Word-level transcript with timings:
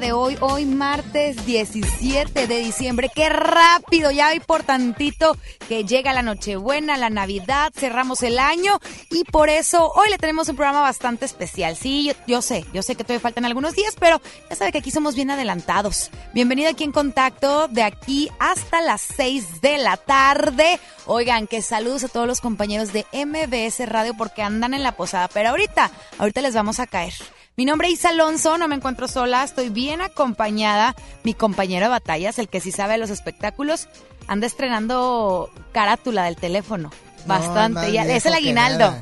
de 0.00 0.12
hoy, 0.12 0.36
hoy 0.40 0.66
martes 0.66 1.46
17 1.46 2.46
de 2.46 2.58
diciembre. 2.58 3.10
Qué 3.14 3.30
rápido, 3.30 4.10
ya 4.10 4.28
hay 4.28 4.40
por 4.40 4.62
tantito 4.62 5.38
que 5.68 5.84
llega 5.84 6.12
la 6.12 6.20
Nochebuena, 6.20 6.98
la 6.98 7.08
Navidad, 7.08 7.72
cerramos 7.74 8.22
el 8.22 8.38
año 8.38 8.78
y 9.10 9.24
por 9.24 9.48
eso 9.48 9.90
hoy 9.94 10.10
le 10.10 10.18
tenemos 10.18 10.48
un 10.50 10.56
programa 10.56 10.82
bastante 10.82 11.24
especial. 11.24 11.76
Sí, 11.76 12.12
yo, 12.26 12.42
sé, 12.42 12.66
yo 12.74 12.82
sé 12.82 12.94
que 12.94 13.04
todavía 13.04 13.20
faltan 13.20 13.46
algunos 13.46 13.74
días, 13.74 13.94
pero 13.98 14.20
ya 14.50 14.56
sabe 14.56 14.72
que 14.72 14.78
aquí 14.78 14.90
somos 14.90 15.14
bien 15.14 15.30
adelantados. 15.30 16.10
Bienvenido 16.34 16.68
aquí 16.68 16.84
en 16.84 16.92
contacto 16.92 17.68
de 17.68 17.82
aquí 17.82 18.28
hasta 18.38 18.82
las 18.82 19.00
6 19.00 19.62
de 19.62 19.78
la 19.78 19.96
tarde. 19.96 20.78
Oigan, 21.06 21.46
que 21.46 21.62
saludos 21.62 22.04
a 22.04 22.08
todos 22.08 22.26
los 22.26 22.42
compañeros 22.42 22.92
de 22.92 23.06
MBS 23.12 23.88
Radio 23.88 24.14
porque 24.14 24.42
andan 24.42 24.74
en 24.74 24.82
la 24.82 24.92
posada, 24.92 25.28
pero 25.28 25.50
ahorita, 25.50 25.90
ahorita 26.18 26.42
les 26.42 26.54
vamos 26.54 26.80
a 26.80 26.86
caer. 26.86 27.14
Mi 27.58 27.64
nombre 27.64 27.88
es 27.88 27.94
Isa 27.94 28.10
Alonso, 28.10 28.58
no 28.58 28.68
me 28.68 28.74
encuentro 28.74 29.08
sola, 29.08 29.42
estoy 29.42 29.70
bien 29.70 30.02
acompañada. 30.02 30.94
Mi 31.24 31.32
compañero 31.32 31.86
de 31.86 31.90
batallas, 31.90 32.38
el 32.38 32.48
que 32.48 32.60
sí 32.60 32.70
sabe 32.70 32.92
de 32.92 32.98
los 32.98 33.08
espectáculos, 33.08 33.88
anda 34.26 34.46
estrenando 34.46 35.48
carátula 35.72 36.24
del 36.24 36.36
teléfono. 36.36 36.90
Bastante. 37.24 37.96
es 38.14 38.26
el 38.26 38.34
aguinaldo. 38.34 38.94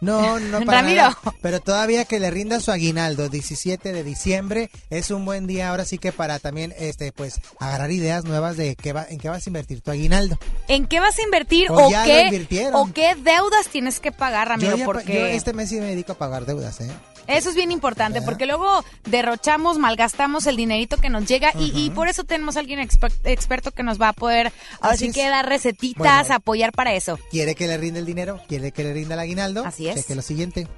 No, 0.00 0.38
no 0.40 0.60
para 0.64 0.80
Ramiro. 0.82 1.02
nada, 1.02 1.18
Pero 1.42 1.60
todavía 1.60 2.04
que 2.04 2.18
le 2.20 2.30
rinda 2.30 2.60
su 2.60 2.70
aguinaldo, 2.72 3.28
17 3.28 3.92
de 3.92 4.02
diciembre, 4.04 4.70
es 4.90 5.10
un 5.10 5.24
buen 5.24 5.46
día 5.46 5.70
ahora 5.70 5.84
sí 5.84 5.98
que 5.98 6.12
para 6.12 6.38
también, 6.38 6.74
este, 6.78 7.12
pues, 7.12 7.40
agarrar 7.58 7.90
ideas 7.90 8.24
nuevas 8.24 8.56
de 8.56 8.76
qué 8.76 8.92
va, 8.92 9.06
en 9.08 9.18
qué 9.18 9.28
vas 9.28 9.46
a 9.46 9.50
invertir 9.50 9.80
tu 9.80 9.90
aguinaldo. 9.90 10.38
¿En 10.68 10.86
qué 10.86 11.00
vas 11.00 11.18
a 11.18 11.22
invertir 11.22 11.70
O 11.70 11.86
o, 11.88 11.90
qué 12.04 12.22
invirtieron. 12.24 12.74
o 12.74 12.92
qué 12.92 13.14
deudas 13.14 13.68
tienes 13.70 14.00
que 14.00 14.12
pagar, 14.12 14.48
Ramiro? 14.48 14.70
yo, 14.72 14.76
ya 14.78 14.84
porque 14.84 15.14
yo 15.14 15.26
este 15.26 15.52
mes 15.52 15.68
sí 15.68 15.76
me 15.80 15.86
dedico 15.86 16.12
a 16.12 16.18
pagar 16.18 16.46
deudas, 16.46 16.80
¿eh? 16.80 16.90
eso 17.26 17.50
es 17.50 17.54
bien 17.54 17.70
importante, 17.70 18.18
¿Verdad? 18.20 18.32
porque 18.32 18.46
luego 18.46 18.84
derrochamos, 19.04 19.78
malgastamos 19.78 20.46
el 20.46 20.56
dinerito 20.56 20.96
que 20.96 21.10
nos 21.10 21.26
llega 21.26 21.52
y, 21.58 21.70
y 21.78 21.90
por 21.90 22.08
eso 22.08 22.24
tenemos 22.24 22.56
a 22.56 22.60
alguien 22.60 22.80
exper- 22.80 23.12
experto 23.24 23.70
que 23.70 23.82
nos 23.84 24.00
va 24.00 24.08
a 24.08 24.12
poder, 24.12 24.52
ahora 24.80 24.94
Así 24.94 25.06
sí 25.08 25.12
que 25.12 25.28
dar 25.28 25.46
recetitas, 25.48 26.22
Bueno. 26.26 26.34
apoyar 26.34 26.72
para 26.72 26.94
eso. 26.94 27.18
¿Quiere 27.30 27.54
que 27.54 27.68
le 27.68 27.76
rinda 27.76 28.00
el 28.00 28.06
dinero? 28.06 28.40
¿Quiere 28.48 28.72
que 28.72 28.82
le 28.82 28.92
rinda 28.94 29.14
el 29.14 29.20
aguinaldo? 29.20 29.64
Así 29.64 29.86
es. 29.88 29.89
Cheque 29.94 30.14
lo 30.14 30.22
siguiente. 30.22 30.68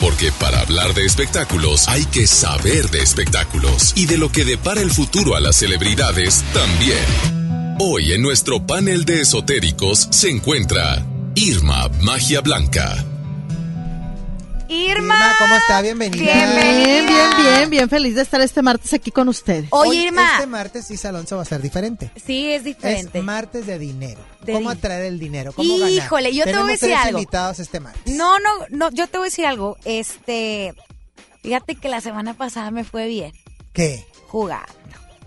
Porque 0.00 0.30
para 0.32 0.60
hablar 0.60 0.94
de 0.94 1.04
espectáculos 1.04 1.88
hay 1.88 2.04
que 2.06 2.26
saber 2.26 2.90
de 2.90 3.00
espectáculos 3.00 3.92
y 3.96 4.06
de 4.06 4.18
lo 4.18 4.30
que 4.30 4.44
depara 4.44 4.80
el 4.82 4.90
futuro 4.90 5.36
a 5.36 5.40
las 5.40 5.56
celebridades 5.56 6.44
también. 6.52 7.76
Hoy 7.78 8.12
en 8.12 8.22
nuestro 8.22 8.66
panel 8.66 9.04
de 9.04 9.22
esotéricos 9.22 10.08
se 10.10 10.30
encuentra 10.30 11.04
Irma 11.34 11.88
Magia 12.00 12.40
Blanca. 12.40 13.04
Irma, 14.68 15.14
Irma, 15.14 15.34
¿cómo 15.38 15.54
está? 15.56 15.80
Bienvenida. 15.82 16.24
Bienvenida. 16.24 16.86
Bien, 16.86 17.06
bien, 17.06 17.30
bien, 17.36 17.70
bien 17.70 17.88
feliz 17.88 18.14
de 18.16 18.22
estar 18.22 18.40
este 18.40 18.62
martes 18.62 18.92
aquí 18.94 19.10
con 19.12 19.28
ustedes. 19.28 19.66
Oye, 19.70 19.90
Hoy, 19.90 19.96
Irma. 20.06 20.32
Este 20.34 20.46
martes 20.46 20.90
Isa 20.90 21.10
Alonso 21.10 21.36
va 21.36 21.42
a 21.42 21.44
ser 21.44 21.62
diferente. 21.62 22.10
Sí, 22.24 22.50
es 22.52 22.64
diferente. 22.64 23.18
Es 23.18 23.24
martes 23.24 23.66
de 23.66 23.78
dinero. 23.78 24.20
De 24.42 24.52
¿Cómo 24.54 24.70
di- 24.72 24.78
atraer 24.78 25.04
el 25.06 25.18
dinero? 25.18 25.52
¿Cómo 25.52 25.72
ganar? 25.78 25.90
Híjole, 25.92 26.34
yo 26.34 26.44
te 26.44 26.50
voy 26.50 26.50
a 26.50 26.52
Tenemos 26.52 26.68
decir 26.80 26.88
tres 26.88 27.06
algo. 27.06 27.18
invitados 27.18 27.58
este 27.60 27.80
martes. 27.80 28.14
No, 28.16 28.38
no, 28.40 28.50
no, 28.70 28.90
yo 28.90 29.06
te 29.06 29.18
voy 29.18 29.26
a 29.26 29.30
decir 29.30 29.46
algo. 29.46 29.76
Este, 29.84 30.74
fíjate 31.42 31.76
que 31.76 31.88
la 31.88 32.00
semana 32.00 32.34
pasada 32.34 32.70
me 32.72 32.82
fue 32.84 33.06
bien 33.06 33.32
¿Qué? 33.72 34.04
jugar. 34.28 34.66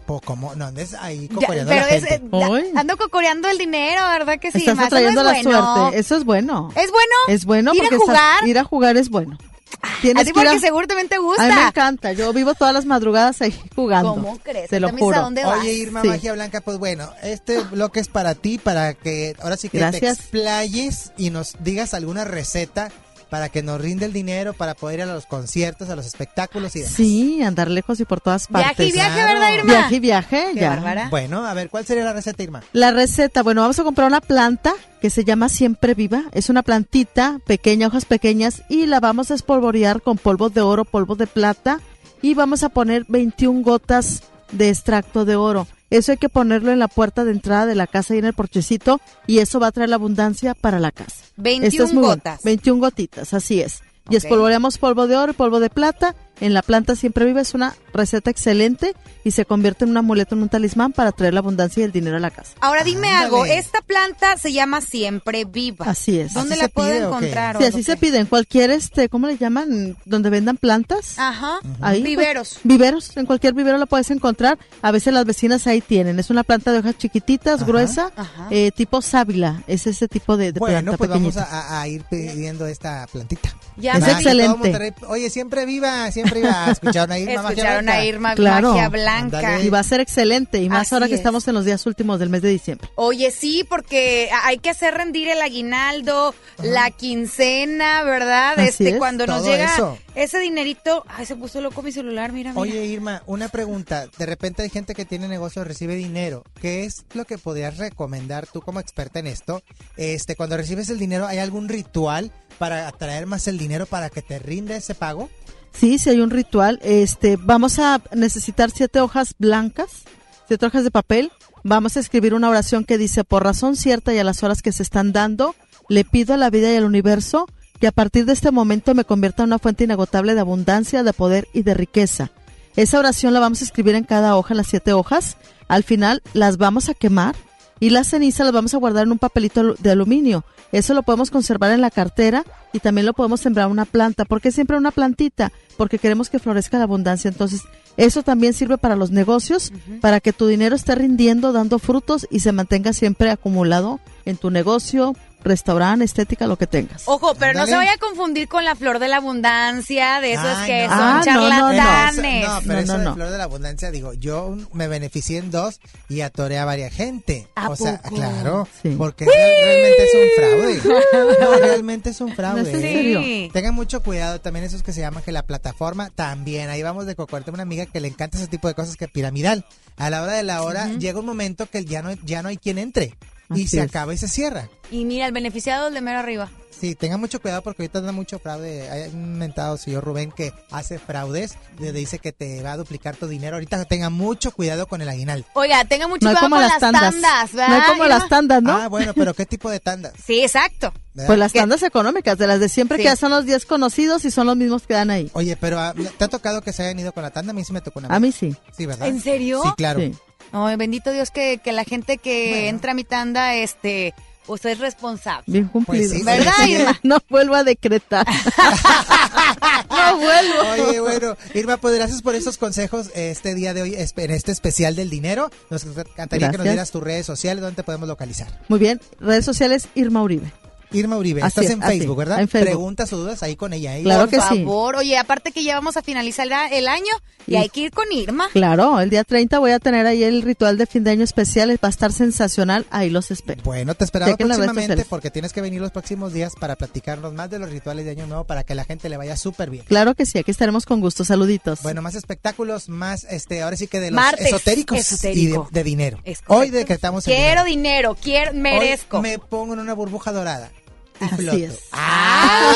Po- 0.10 0.22
¿Cómo? 0.22 0.56
No 0.56 0.66
andes 0.66 0.96
ahí 0.96 1.28
Ya, 1.28 1.36
cocoreando 1.36 1.72
a 1.72 1.76
pero 1.76 1.86
la 1.88 1.96
es, 1.96 2.04
gente. 2.06 2.26
eh, 2.26 2.46
Hoy. 2.46 2.64
ando 2.76 2.98
cocoreando 2.98 3.48
el 3.48 3.58
dinero, 3.60 4.02
¿verdad 4.08 4.40
que 4.40 4.52
sí? 4.52 4.58
estás 4.58 4.80
atrayendo 4.80 5.24
no 5.24 5.30
la 5.32 5.38
es 5.38 5.44
bueno. 5.46 5.76
suerte. 5.76 6.00
Eso 6.00 6.16
es 6.18 6.24
bueno. 6.26 6.70
¿Es 6.76 6.90
bueno? 6.92 7.16
Es 7.28 7.46
bueno 7.46 7.74
ir 7.76 7.80
porque 7.82 7.96
a 7.96 7.98
estás- 8.00 8.08
jugar. 8.18 8.48
ir 8.48 8.58
a 8.60 8.64
jugar 8.64 8.98
es 8.98 9.10
bueno. 9.10 9.38
a 9.84 10.02
Tienes 10.02 10.24
que 10.24 10.30
ir 10.30 10.34
porque 10.34 10.50
a- 10.50 10.60
seguro 10.60 10.88
también 10.88 11.08
te 11.10 11.16
A 11.16 11.20
mí 11.20 11.24
me 11.26 11.30
gusta. 11.30 11.68
encanta. 11.68 12.12
Yo 12.14 12.34
vivo 12.34 12.56
todas 12.56 12.74
las 12.74 12.86
madrugadas 12.86 13.40
ahí 13.44 13.54
jugando. 13.76 14.16
¿Cómo 14.16 14.40
crees? 14.40 14.68
Te 14.70 14.80
lo 14.80 14.88
a 14.88 14.92
juro. 14.94 15.22
dónde 15.22 15.46
vas. 15.46 15.60
Oye, 15.60 15.74
Irma 15.74 16.02
Sí. 16.02 16.08
Magia 16.08 16.34
Blanca, 16.34 16.62
pues 16.62 16.80
bueno, 16.80 17.08
este 17.22 17.60
bloque 17.60 18.00
es 18.00 18.08
para 18.08 18.34
ti, 18.34 18.58
para 18.58 18.96
que 18.96 19.36
ahora 19.42 19.58
sí 19.58 19.70
que 19.70 19.78
te 19.78 19.86
Gracias. 19.86 20.20
explayes 20.22 21.12
y 21.18 21.30
nos 21.30 21.56
digas 21.60 21.94
alguna 21.94 22.26
receta 22.26 22.90
para 23.30 23.50
que 23.50 23.62
nos 23.64 23.80
rinde 23.80 24.06
el 24.06 24.14
dinero, 24.14 24.54
para 24.54 24.74
poder 24.74 25.00
ir 25.00 25.04
a 25.06 25.14
los 25.14 25.26
conciertos, 25.26 25.90
a 25.90 25.96
los 25.96 26.06
espectáculos 26.06 26.76
y 26.76 26.80
demás. 26.80 26.94
Sí, 26.96 27.44
andar 27.44 27.70
lejos 27.70 28.00
y 28.00 28.06
por 28.06 28.22
todas 28.22 28.48
partes. 28.48 28.78
Viaje 28.78 28.86
y 28.88 28.92
viaje, 28.92 29.14
Claro. 29.22 29.34
¿verdad, 29.40 29.54
Irma? 29.54 29.72
Viaje 29.74 29.96
y 29.96 30.00
viaje, 30.00 30.46
Qué 30.54 30.60
ya. 30.60 30.70
bárbara. 30.72 31.08
Bueno, 31.10 31.46
a 31.46 31.54
ver, 31.54 31.70
¿cuál 31.70 31.86
sería 31.86 32.04
la 32.04 32.14
receta, 32.14 32.42
Irma? 32.44 32.64
La 32.74 32.92
receta, 32.92 33.44
bueno, 33.44 33.62
vamos 33.62 33.80
a 33.80 33.84
comprar 33.84 34.08
una 34.08 34.22
planta 34.22 34.74
que 35.02 35.10
se 35.10 35.24
llama 35.24 35.48
Siempre 35.50 35.94
Viva. 35.94 36.24
Es 36.32 36.50
una 36.50 36.64
plantita 36.64 37.40
pequeña, 37.46 37.88
hojas 37.88 38.06
pequeñas, 38.06 38.64
y 38.70 38.86
la 38.86 39.00
vamos 39.00 39.32
a 39.32 39.36
espolvorear 39.36 40.02
con 40.02 40.18
polvo 40.18 40.50
de 40.50 40.62
oro, 40.62 40.84
polvo 40.86 41.16
de 41.16 41.28
plata, 41.28 41.80
y 42.22 42.34
vamos 42.34 42.64
a 42.64 42.70
poner 42.70 43.06
21 43.08 43.62
gotas 43.62 44.24
de 44.52 44.70
extracto 44.70 45.24
de 45.26 45.36
oro. 45.36 45.68
Eso 45.90 46.12
hay 46.12 46.18
que 46.18 46.30
ponerlo 46.30 46.72
en 46.72 46.80
la 46.80 46.88
puerta 46.88 47.24
de 47.24 47.32
entrada 47.32 47.66
de 47.66 47.76
la 47.76 47.88
casa 47.88 48.16
y 48.16 48.20
en 48.20 48.26
el 48.26 48.34
porchecito, 48.34 49.02
y 49.28 49.40
eso 49.40 49.60
va 49.60 49.68
a 49.68 49.72
traer 49.72 49.90
la 49.90 49.96
abundancia 49.96 50.54
para 50.54 50.80
la 50.80 50.92
casa. 50.92 51.24
21 51.38 51.68
Esto 51.68 51.84
es 51.84 51.94
bueno. 51.94 52.08
gotas. 52.10 52.44
21 52.44 52.80
gotitas, 52.80 53.34
así 53.34 53.62
es. 53.62 53.82
Y 54.10 54.16
espolvoreamos 54.16 54.78
polvo 54.78 55.08
de 55.08 55.16
oro 55.16 55.32
y 55.32 55.36
polvo 55.36 55.60
de 55.60 55.70
plata. 55.70 56.16
En 56.42 56.54
la 56.54 56.62
planta 56.62 56.96
siempre 56.96 57.26
vive. 57.26 57.42
Es 57.42 57.54
una 57.54 57.76
receta 57.94 58.30
excelente 58.32 58.94
y 59.24 59.32
se 59.32 59.46
convierte 59.46 59.84
en 59.86 59.92
un 59.92 59.98
amuleto, 59.98 60.36
en 60.36 60.42
un 60.44 60.50
talismán 60.50 60.94
para 60.94 61.12
traer 61.12 61.34
la 61.34 61.40
abundancia 61.42 61.82
y 61.82 61.84
el 61.84 61.92
dinero 61.92 62.18
a 62.18 62.20
la 62.20 62.32
casa. 62.32 62.52
Ahora 62.62 62.84
dime 62.84 63.08
Ándale. 63.10 63.26
algo, 63.26 63.46
esta 63.46 63.82
planta 63.82 64.38
se 64.38 64.54
llama 64.54 64.82
Siempre 64.82 65.46
Viva. 65.46 65.86
Así 65.86 66.20
es. 66.20 66.34
¿Dónde 66.34 66.54
¿Así 66.54 66.62
la 66.64 66.68
puedo 66.70 66.90
pide 66.90 67.04
encontrar? 67.06 67.58
Sí, 67.58 67.64
así 67.66 67.84
se 67.84 67.98
pide 67.98 68.20
en 68.20 68.26
cualquier, 68.28 68.70
este, 68.72 69.10
¿cómo 69.10 69.28
le 69.28 69.38
llaman? 69.38 69.98
Donde 70.06 70.30
vendan 70.30 70.58
plantas. 70.58 71.18
Ajá. 71.18 71.60
Ahí, 71.82 72.02
pues, 72.02 72.04
Viveros. 72.04 72.60
viveros, 72.64 73.18
en 73.18 73.26
cualquier 73.26 73.54
vivero 73.54 73.78
la 73.78 73.86
puedes 73.86 74.10
encontrar. 74.12 74.58
A 74.82 74.92
veces 74.92 75.14
las 75.14 75.26
vecinas 75.26 75.68
ahí 75.68 75.82
tienen. 75.82 76.20
Es 76.20 76.30
una 76.30 76.44
planta 76.44 76.72
de 76.72 76.80
hojas 76.80 76.98
chiquititas, 76.98 77.56
Ajá, 77.62 77.66
gruesa, 77.66 78.12
ajá. 78.16 78.48
eh, 78.52 78.72
tipo 78.72 79.02
sábila. 79.02 79.64
Es 79.68 79.88
ese 79.88 80.08
tipo 80.08 80.38
de, 80.38 80.52
de 80.54 80.60
Bueno, 80.60 80.94
planta 80.94 80.98
pues 80.98 81.10
vamos 81.10 81.38
a, 81.38 81.82
a 81.82 81.88
ir 81.88 82.04
pidiendo 82.10 82.66
esta 82.68 83.08
plantita. 83.12 83.54
Ya 83.78 83.94
Es 83.94 84.08
excelente. 84.08 84.94
Oye, 85.08 85.30
siempre 85.30 85.66
viva, 85.66 86.12
siempre 86.12 86.29
Escucharon 86.72 87.12
a 87.12 87.20
Irma 87.20 87.42
Magia 87.44 87.50
Escucharon 87.50 87.86
Blanca? 87.86 88.00
a 88.00 88.06
Irma 88.06 88.36
Claro. 88.36 88.70
Magia 88.74 88.90
Blanca. 88.90 89.38
Ándale. 89.40 89.64
Y 89.66 89.70
va 89.70 89.80
a 89.80 89.84
ser 89.84 90.00
excelente. 90.00 90.60
Y 90.62 90.70
más 90.70 90.88
Así 90.88 90.96
ahora 90.96 91.08
que 91.08 91.14
es. 91.14 91.20
estamos 91.20 91.48
en 91.48 91.54
los 91.56 91.66
días 91.66 91.86
últimos 91.86 92.20
del 92.20 92.30
mes 92.30 92.42
de 92.42 92.50
diciembre. 92.50 92.90
Oye, 92.96 93.32
sí, 93.32 93.66
porque 93.68 94.30
hay 94.44 94.58
que 94.60 94.70
hacer 94.70 94.94
rendir 94.94 95.28
el 95.30 95.42
aguinaldo, 95.42 96.34
la 96.64 96.92
quincena, 96.92 98.04
¿verdad? 98.04 98.54
Así 98.60 98.70
este, 98.70 98.90
es. 98.90 98.98
cuando 98.98 99.26
nos 99.28 99.46
llega 99.46 99.74
eso. 99.74 99.98
ese 100.16 100.40
dinerito, 100.40 101.04
ay, 101.08 101.26
se 101.26 101.36
puso 101.36 101.62
loco 101.62 101.82
mi 101.82 101.92
celular, 101.92 102.32
mira, 102.32 102.52
mira. 102.52 102.62
Oye, 102.62 102.86
Irma, 102.86 103.24
una 103.26 103.48
pregunta. 103.50 104.08
De 104.18 104.26
repente 104.26 104.62
hay 104.64 104.70
gente 104.70 104.94
que 104.96 105.06
tiene 105.06 105.28
negocio, 105.28 105.64
recibe 105.64 105.96
dinero. 105.96 106.44
¿Qué 106.62 106.86
es 106.86 107.06
lo 107.14 107.26
que 107.26 107.38
podrías 107.38 107.78
recomendar 107.78 108.48
tú 108.48 108.62
como 108.62 108.80
experta 108.80 109.20
en 109.20 109.28
esto? 109.28 109.62
Este, 109.98 110.36
cuando 110.36 110.58
recibes 110.58 110.90
el 110.90 111.00
dinero, 111.00 111.28
¿hay 111.28 111.38
algún 111.40 111.70
ritual 111.70 112.32
para 112.58 112.88
atraer 112.88 113.26
más 113.26 113.48
el 113.48 113.58
dinero 113.58 113.86
para 113.86 114.10
que 114.10 114.22
te 114.22 114.40
rinda 114.40 114.76
ese 114.76 114.96
pago? 114.96 115.30
Sí, 115.74 115.98
sí 115.98 116.10
hay 116.10 116.22
un 116.22 116.30
ritual. 116.30 116.80
Este, 116.84 117.38
vamos 117.38 117.80
a 117.80 118.02
necesitar 118.14 118.72
siete 118.72 119.00
hojas 119.00 119.36
blancas, 119.38 120.04
siete 120.48 120.66
hojas 120.66 120.84
de 120.84 120.92
papel. 120.92 121.32
Vamos 121.64 121.98
a 121.98 122.00
escribir 122.00 122.34
una 122.34 122.50
oración 122.50 122.86
que 122.86 122.98
dice, 122.98 123.24
por 123.24 123.44
razón 123.44 123.76
cierta 123.76 124.14
y 124.14 124.20
a 124.20 124.24
las 124.24 124.44
horas 124.44 124.62
que 124.62 124.72
se 124.72 124.84
están 124.84 125.12
dando, 125.12 125.56
le 125.90 126.06
pido 126.06 126.34
a 126.34 126.38
la 126.38 126.50
vida 126.50 126.72
y 126.72 126.76
al 126.76 126.86
universo 126.86 127.48
que 127.80 127.88
a 127.88 127.92
partir 127.92 128.26
de 128.26 128.34
este 128.34 128.52
momento 128.52 128.94
me 128.94 129.06
convierta 129.06 129.44
en 129.44 129.50
una 129.50 129.60
fuente 129.60 129.86
inagotable 129.86 130.36
de 130.36 130.42
abundancia, 130.42 131.04
de 131.04 131.14
poder 131.14 131.48
y 131.54 131.64
de 131.64 131.74
riqueza. 131.74 132.32
Esa 132.76 133.00
oración 133.00 133.34
la 133.34 133.40
vamos 133.40 133.62
a 133.62 133.66
escribir 133.66 133.96
en 133.96 134.04
cada 134.04 134.36
hoja, 134.36 134.54
las 134.54 134.68
siete 134.68 134.94
hojas. 134.94 135.38
Al 135.68 135.84
final 135.84 136.22
las 136.34 136.58
vamos 136.58 136.90
a 136.90 136.94
quemar 136.94 137.36
y 137.80 137.90
la 137.90 138.04
ceniza 138.04 138.44
las 138.44 138.54
vamos 138.54 138.74
a 138.74 138.78
guardar 138.78 139.04
en 139.04 139.12
un 139.12 139.20
papelito 139.20 139.74
de 139.76 139.92
aluminio. 139.92 140.44
Eso 140.72 140.94
lo 140.94 141.04
podemos 141.04 141.32
conservar 141.32 141.72
en 141.72 141.82
la 141.82 141.92
cartera 141.92 142.44
y 142.74 142.80
también 142.80 143.06
lo 143.06 143.14
podemos 143.14 143.40
sembrar 143.40 143.68
en 143.68 143.72
una 143.72 143.86
planta. 143.86 144.26
¿Por 144.26 144.42
qué 144.42 144.52
siempre 144.52 144.78
una 144.78 144.92
plantita? 144.92 145.52
Porque 145.78 145.98
queremos 145.98 146.30
que 146.30 146.40
florezca 146.40 146.78
la 146.78 146.84
abundancia. 146.84 147.30
Entonces, 147.30 147.62
eso 147.98 148.24
también 148.24 148.54
sirve 148.54 148.78
para 148.78 148.96
los 148.96 149.12
negocios, 149.12 149.72
para 150.02 150.20
que 150.20 150.34
tu 150.34 150.48
dinero 150.48 150.76
esté 150.76 150.96
rindiendo, 150.96 151.52
dando 151.52 151.80
frutos 151.80 152.28
y 152.30 152.42
se 152.42 152.52
mantenga 152.52 152.94
siempre 152.94 153.30
acumulado 153.30 154.00
en 154.26 154.38
tu 154.38 154.52
negocio, 154.52 155.16
restaurante, 155.44 156.06
estética, 156.06 156.48
lo 156.48 156.58
que 156.58 156.68
tengas. 156.68 157.04
Ojo, 157.06 157.34
pero 157.36 157.58
no 157.58 157.66
se 157.66 157.76
vaya 157.76 157.94
a 157.94 157.98
confundir 157.98 158.48
con 158.48 158.66
la 158.66 158.76
flor 158.76 159.00
de 159.00 159.08
la 159.08 159.18
abundancia, 159.18 160.20
de 160.22 160.34
esos 160.34 160.46
Ay, 160.46 160.68
que 160.68 160.88
no. 160.88 160.94
son 160.94 161.00
Ah, 161.02 161.22
no, 161.26 161.34
no, 161.34 161.50
no. 161.50 161.50
charlatanes. 161.78 162.48
No, 162.48 162.60
pero 162.62 162.74
No, 162.74 162.80
eso 162.80 162.98
no, 162.98 163.10
de. 163.10 163.14
Flor 163.16 163.30
de 163.32 163.38
la 163.38 163.44
Abundancia, 163.46 163.92
digo, 163.92 164.14
yo 164.14 164.56
me 164.74 164.88
beneficié 164.88 165.38
en 165.40 165.52
dos 165.52 165.80
y 166.10 166.22
atoré 166.22 166.58
a 166.60 166.66
varias 166.66 166.94
gente. 166.94 167.48
¿A 167.56 167.70
o 167.70 167.76
sea, 167.76 168.00
claro, 168.00 168.68
Sí. 168.82 168.96
porque 168.98 169.26
real- 169.26 169.52
realmente 169.64 170.04
es 170.04 170.16
un 170.16 170.30
fraude. 170.36 171.00
No, 171.40 171.56
realmente 171.56 172.10
es 172.10 172.22
un 172.22 172.36
fraude. 172.36 172.62
No 172.64 172.68
es 172.68 172.74
en 172.74 172.80
¿eh? 172.84 172.94
serio. 172.94 173.22
Sí. 173.22 173.50
Tengan 173.54 173.74
mucho 173.76 174.02
cuidado 174.04 174.40
también 174.42 174.66
esos 174.66 174.84
que 174.84 174.94
se 174.94 175.02
llaman 175.02 175.24
que 175.24 175.32
la 175.32 175.44
plataforma 175.44 176.10
también. 176.10 176.70
Ahí 176.70 176.84
vamos 176.84 177.06
de 177.06 177.16
cocorte 177.16 177.52
una 177.52 177.64
amiga 177.64 177.86
que 177.86 178.00
le 178.00 178.08
encanta 178.08 178.38
ese 178.38 178.48
tipo 178.48 178.68
de 178.68 178.74
cosas 178.76 178.96
que 178.98 179.08
piramidal. 179.08 179.66
A 179.98 180.10
la 180.10 180.22
hora 180.22 180.34
de 180.34 180.44
la 180.44 180.64
hora 180.64 180.88
llega 181.00 181.20
un 181.20 181.26
momento 181.26 181.66
que 181.70 181.86
ya 181.86 182.02
no 182.02 182.12
ya 182.24 182.42
no 182.42 182.50
hay 182.50 182.58
quien 182.58 182.78
entre 182.78 183.16
y 183.56 183.68
se 183.68 183.80
es. 183.80 183.84
acaba 183.90 184.14
y 184.14 184.18
se 184.18 184.28
cierra. 184.28 184.70
Y 184.92 185.06
mira, 185.06 185.26
el 185.26 185.32
beneficiado 185.32 185.86
es 185.86 185.88
el 185.90 185.94
de 185.96 186.02
mero 186.02 186.20
arriba. 186.20 186.50
Sí, 186.80 186.96
tengan 186.96 187.20
mucho 187.20 187.42
cuidado 187.42 187.62
porque 187.62 187.82
ahorita 187.84 188.00
anda 188.00 188.14
mucho 188.14 188.40
fraude. 188.40 188.90
Hay 188.90 189.10
un 189.14 189.38
mentado 189.38 189.76
señor 189.76 190.02
Rubén 190.02 190.32
que 190.32 190.54
hace 190.72 190.98
fraudes, 190.98 191.56
le 191.78 191.92
dice 191.92 192.20
que 192.20 192.32
te 192.32 192.62
va 192.64 192.72
a 192.72 192.78
duplicar 192.78 193.18
tu 193.18 193.28
dinero. 193.28 193.58
Ahorita 193.58 193.84
tengan 193.84 194.14
mucho 194.14 194.52
cuidado 194.54 194.88
con 194.88 195.02
el 195.02 195.10
aguinaldo. 195.10 195.46
Oiga, 195.56 195.84
tenga 195.84 196.08
mucho 196.08 196.24
No 196.26 196.30
cuidado 196.32 196.46
como 196.46 196.56
con 196.56 196.62
las 196.62 196.72
las 196.72 196.80
tandas. 196.80 197.02
tandas, 197.12 197.52
¿verdad? 197.52 197.68
no 197.68 197.76
hay 197.76 197.82
como 197.92 198.06
las 198.06 198.30
tandas, 198.30 198.64
¿no? 198.64 198.72
Ah, 198.78 198.88
bueno, 198.88 199.14
pero 199.14 199.34
¿qué 199.34 199.46
tipo 199.46 199.70
de 199.70 199.82
tandas? 199.82 200.14
Sí, 200.26 200.40
exacto. 200.42 200.94
¿Verdad? 201.14 201.28
Pues 201.28 201.40
las 201.40 201.52
¿Qué? 201.52 201.60
tandas 201.60 201.84
económicas, 201.84 202.38
de 202.38 202.48
las 202.48 202.62
de 202.62 202.70
siempre 202.70 202.96
Sí. 202.98 203.04
que 203.04 203.10
ya 203.10 203.18
son 203.18 203.32
los 203.32 203.46
10 203.46 203.66
conocidos 203.66 204.24
y 204.24 204.32
son 204.32 204.48
los 204.48 204.56
mismos 204.56 204.84
que 204.88 204.94
dan 204.94 205.10
ahí. 205.10 205.30
Oye, 205.34 205.58
pero 205.58 205.80
ah, 205.80 205.94
¿te 206.18 206.24
ha 206.24 206.28
tocado 206.30 206.62
que 206.62 206.72
se 206.72 206.84
hayan 206.84 206.98
ido 206.98 207.12
con 207.12 207.24
la 207.24 207.32
tanda? 207.32 207.52
A 207.52 207.54
mí 207.54 207.66
sí 207.66 207.74
me 207.74 207.82
tocó 207.82 208.00
una 208.00 208.08
A 208.16 208.20
mí 208.22 208.32
sí. 208.32 208.56
Sí, 208.78 208.86
¿verdad? 208.86 209.10
¿En 209.10 209.20
serio? 209.20 209.62
Sí, 209.64 209.70
claro. 209.76 210.00
Sí. 210.00 210.14
Ay, 210.52 210.76
bendito 210.76 211.12
Dios 211.12 211.32
que, 211.32 211.60
que 211.64 211.72
la 211.72 211.84
gente 211.84 212.18
que 212.18 212.50
Bueno. 212.52 212.68
entra 212.68 212.92
a 212.92 212.96
mi 212.96 213.04
tanda, 213.04 213.56
este, 213.56 214.14
pues 214.46 214.66
es 214.66 214.80
responsable. 214.80 215.44
Bien 215.48 215.66
cumplido. 215.68 216.10
Pues 216.10 216.20
sí, 216.20 216.26
¿Verdad, 216.26 216.52
sí. 216.64 216.72
Irma? 216.72 217.00
No 217.04 217.18
vuelvo 217.30 217.56
a 217.56 217.64
decretar. 217.64 218.26
no 219.90 220.18
vuelvo. 220.18 220.88
Oye, 220.88 221.00
bueno, 221.00 221.38
Irma, 221.54 221.78
pues 221.78 221.96
gracias 221.96 222.22
por 222.22 222.36
esos 222.36 222.58
consejos 222.58 223.10
este 223.16 223.54
día 223.56 223.74
de 223.74 223.82
hoy, 223.84 223.96
es- 223.96 224.14
en 224.18 224.32
este 224.32 224.52
especial 224.52 224.96
del 224.96 225.10
dinero. 225.10 225.50
Nos 225.70 225.84
encantaría 225.86 226.50
que 226.52 226.58
nos 226.58 226.66
dieras 226.66 226.92
tus 226.92 227.04
redes 227.04 227.26
sociales, 227.26 227.62
donde 227.62 227.76
te 227.76 227.84
podemos 227.84 228.08
localizar. 228.08 228.48
Muy 228.68 228.80
bien, 228.80 229.00
redes 229.20 229.46
sociales 229.46 229.88
Irma 229.96 230.22
Uribe. 230.24 230.52
Irma 230.92 231.18
Uribe, 231.18 231.42
Así 231.42 231.48
estás 231.62 231.66
es, 231.66 231.72
en 231.72 231.84
así, 231.84 232.00
Facebook, 232.00 232.18
¿verdad? 232.18 232.40
en 232.40 232.48
Facebook. 232.48 232.68
Preguntas 232.70 233.14
o 233.14 233.18
dudas 233.18 233.44
ahí 233.44 233.56
con 233.56 233.74
ella. 233.74 233.98
¿eh? 233.98 234.04
Claro 234.04 234.22
Por 234.22 234.30
que 234.30 234.36
sí. 234.38 234.64
favor, 234.64 234.96
oye, 234.96 235.18
aparte 235.18 235.52
que 235.52 235.64
ya 235.64 235.76
vamos 235.76 235.98
a 235.98 236.02
finalizar 236.02 236.48
el 236.72 236.88
año 236.88 237.12
y 237.48 237.56
hay 237.56 237.70
que 237.70 237.82
ir 237.82 237.92
con 237.92 238.12
Irma. 238.12 238.48
Claro, 238.54 239.00
el 239.00 239.10
día 239.10 239.24
30 239.24 239.60
voy 239.60 239.72
a 239.72 239.80
tener 239.80 240.06
ahí 240.06 240.24
el 240.24 240.42
ritual 240.42 240.78
de 240.78 240.86
fin 240.86 241.04
de 241.04 241.12
año 241.12 241.24
especial, 241.24 241.70
va 241.72 241.88
a 241.88 241.90
estar 241.90 242.12
sensacional, 242.12 242.86
ahí 242.92 243.10
los 243.10 243.32
espero. 243.32 243.62
Bueno, 243.64 243.96
te 243.96 244.04
esperamos 244.06 244.36
próximamente 244.38 245.06
porque 245.06 245.32
tienes 245.32 245.54
que 245.54 245.62
venir 245.62 245.82
los 245.82 245.92
próximos 245.92 246.34
días 246.34 246.54
para 246.60 246.76
platicarnos 246.76 247.34
más 247.34 247.50
de 247.50 247.60
los 247.60 247.70
rituales 247.70 248.06
de 248.06 248.12
Año 248.12 248.28
Nuevo 248.28 248.44
para 248.46 248.64
que 248.64 248.76
la 248.76 248.84
gente 248.84 249.10
le 249.10 249.18
vaya 249.18 249.36
súper 249.38 249.70
bien. 249.70 249.84
Claro 249.88 250.16
que 250.16 250.26
sí, 250.26 250.38
aquí 250.38 250.52
estaremos 250.52 250.86
con 250.86 251.02
gusto, 251.02 251.24
saluditos. 251.26 251.82
Bueno, 251.82 252.02
más 252.02 252.16
espectáculos, 252.16 252.90
más, 252.90 253.26
este, 253.30 253.62
ahora 253.62 253.78
sí 253.78 253.88
que 253.88 254.00
de 254.00 254.12
los 254.12 254.16
Martes, 254.16 254.48
esotéricos 254.48 254.98
esotérico. 255.00 255.68
y 255.70 255.74
de, 255.74 255.80
de 255.80 255.84
dinero. 255.84 256.20
Hoy 256.48 256.70
decretamos 256.70 257.28
el 257.28 257.34
Quiero 257.36 257.64
dinero. 257.64 258.16
dinero, 258.16 258.18
quiero, 258.22 258.52
Hoy 258.52 258.58
merezco. 258.58 259.22
me 259.22 259.40
pongo 259.40 259.74
en 259.74 259.80
una 259.80 259.94
burbuja 259.94 260.32
dorada 260.32 260.72
Así 261.20 261.64
es. 261.64 261.80
¡Ah! 261.92 262.74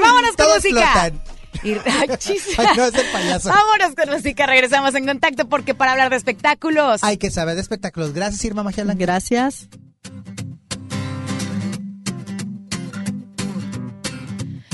Vámonos 0.00 0.30
con 0.30 0.36
Todos 0.36 0.56
música. 0.56 0.92
flotan. 0.92 1.22
Y- 1.62 1.72
Ay, 1.90 2.76
no, 2.76 2.84
es 2.86 2.94
el 2.94 3.06
payaso. 3.12 3.48
Vámonos 3.50 3.94
con 3.94 4.10
música, 4.14 4.46
regresamos 4.46 4.94
en 4.94 5.06
contacto 5.06 5.48
porque 5.48 5.74
para 5.74 5.92
hablar 5.92 6.10
de 6.10 6.16
espectáculos. 6.16 7.02
Hay 7.04 7.16
que 7.18 7.30
saber 7.30 7.54
de 7.54 7.60
espectáculos. 7.60 8.12
Gracias, 8.14 8.44
Irma 8.44 8.62
Magia 8.62 8.84
Blanca. 8.84 9.00
Gracias. 9.00 9.68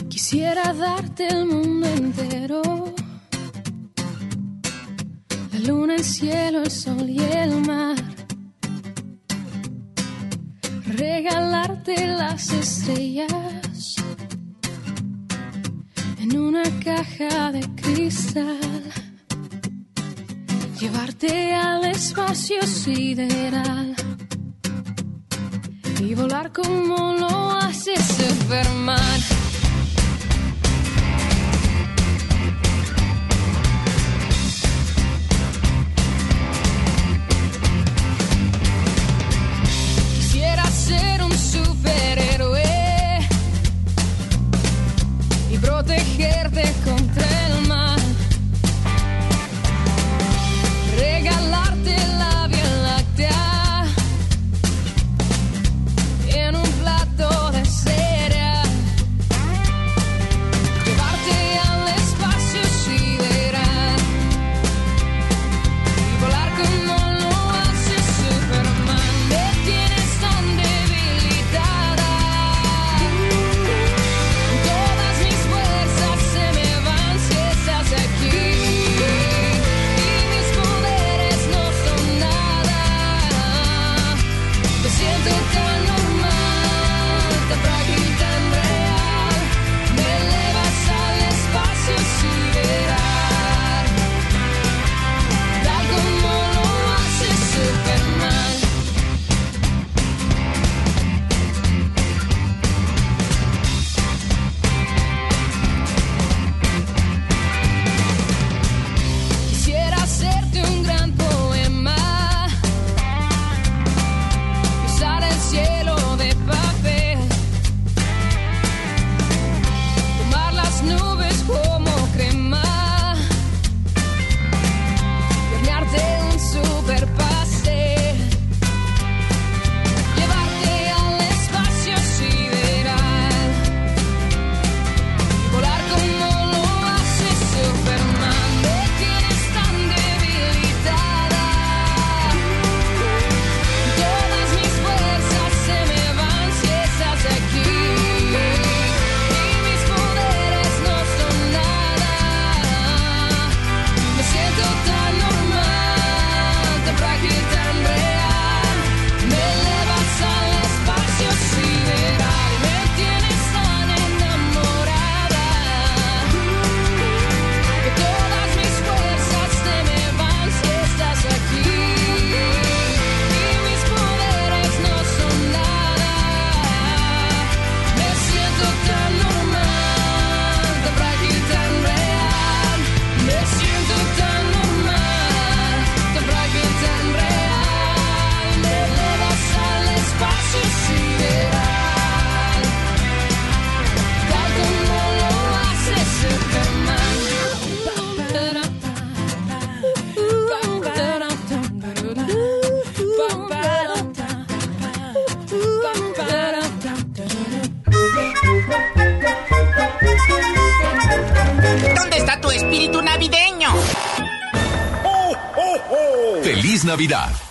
Quisiera 0.09 0.73
darte 0.73 1.29
el 1.29 1.47
mundo 1.47 1.87
entero. 1.89 2.63
La 5.53 5.59
luna, 5.61 5.97
el 5.97 6.05
cielo, 6.05 6.63
el 6.63 6.71
sol 6.71 7.09
y 7.09 7.21
el 7.23 7.61
mar. 7.67 7.97
Regalarte 10.97 12.07
las 12.07 12.51
estrellas 12.53 13.97
en 16.19 16.39
una 16.39 16.63
caja 16.83 17.53
de 17.53 17.61
cristal. 17.75 18.83
Llevarte 20.81 21.53
al 21.53 21.85
espacio 21.85 22.63
sideral 22.63 23.95
y 26.01 26.15
volar 26.15 26.51
como 26.51 27.13
lo 27.13 27.51
hace 27.51 27.95
Superman. 27.97 29.36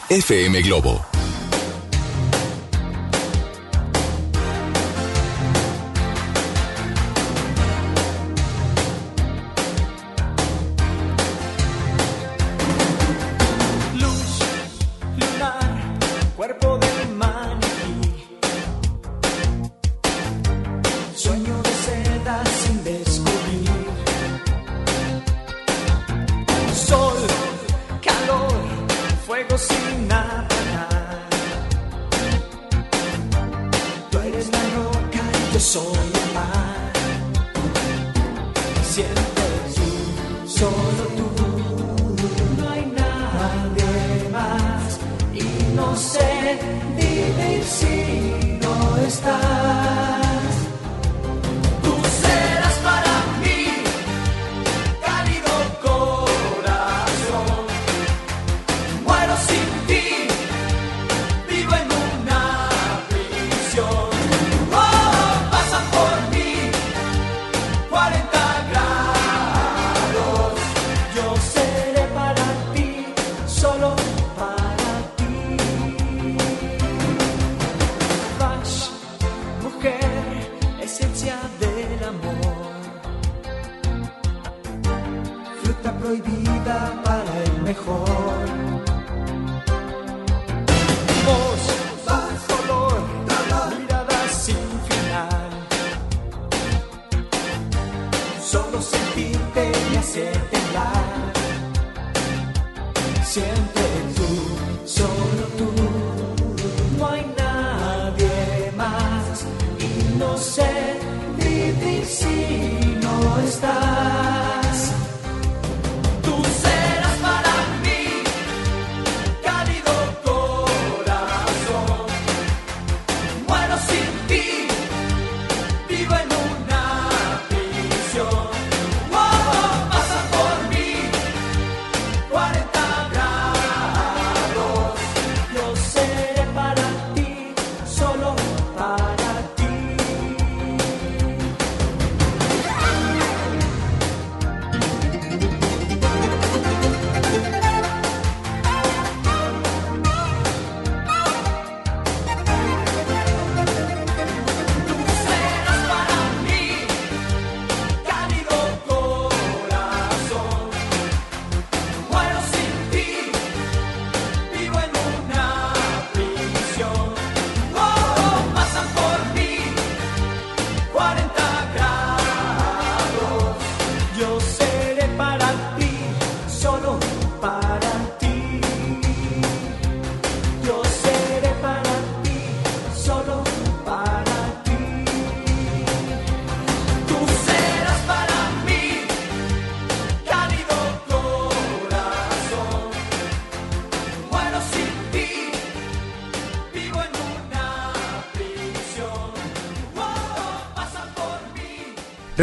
FM 0.10 0.62
Globo. 0.64 1.15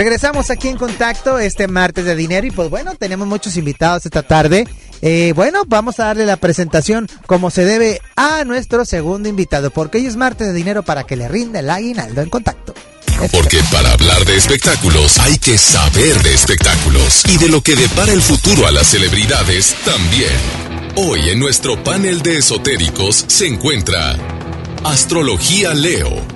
Regresamos 0.03 0.51
aquí 0.51 0.67
en 0.67 0.77
contacto 0.77 1.39
este 1.39 1.69
martes 1.69 2.05
de 2.05 2.17
dinero 2.17 2.45
y 2.45 2.51
pues 2.51 2.69
bueno, 2.69 2.97
tenemos 2.97 3.29
muchos 3.29 3.57
invitados 3.57 4.05
esta 4.05 4.25
tarde. 4.25 4.67
Eh, 5.01 5.33
bueno, 5.37 5.63
vamos 5.69 6.01
a 6.01 6.07
darle 6.07 6.27
la 6.27 6.37
presentación 6.39 7.09
como 7.29 7.53
se 7.53 7.65
debe 7.65 8.01
a 8.17 8.43
nuestro 8.43 8.85
segundo 8.85 9.29
invitado, 9.29 9.71
porque 9.71 9.99
hoy 9.99 10.07
es 10.07 10.17
martes 10.17 10.49
de 10.49 10.55
dinero 10.55 10.83
para 10.83 11.05
que 11.05 11.15
le 11.15 11.29
rinda 11.29 11.61
el 11.61 11.71
aguinaldo 11.71 12.21
en 12.21 12.31
contacto. 12.31 12.75
Porque 13.31 13.61
para 13.71 13.93
hablar 13.93 14.25
de 14.25 14.35
espectáculos 14.35 15.21
hay 15.21 15.39
que 15.39 15.57
saber 15.57 16.21
de 16.25 16.35
espectáculos 16.35 17.23
y 17.29 17.39
de 17.39 17.49
lo 17.49 17.63
que 17.63 17.77
depara 17.77 18.13
el 18.13 18.23
futuro 18.23 18.67
a 18.67 18.73
las 18.73 18.89
celebridades 18.89 19.77
también. 19.85 20.33
Hoy 20.97 21.29
en 21.29 21.39
nuestro 21.39 21.81
panel 21.85 22.23
de 22.23 22.39
esotéricos 22.39 23.25
se 23.29 23.47
encuentra 23.47 24.17
Astrología 24.83 25.75
Leo. 25.75 26.32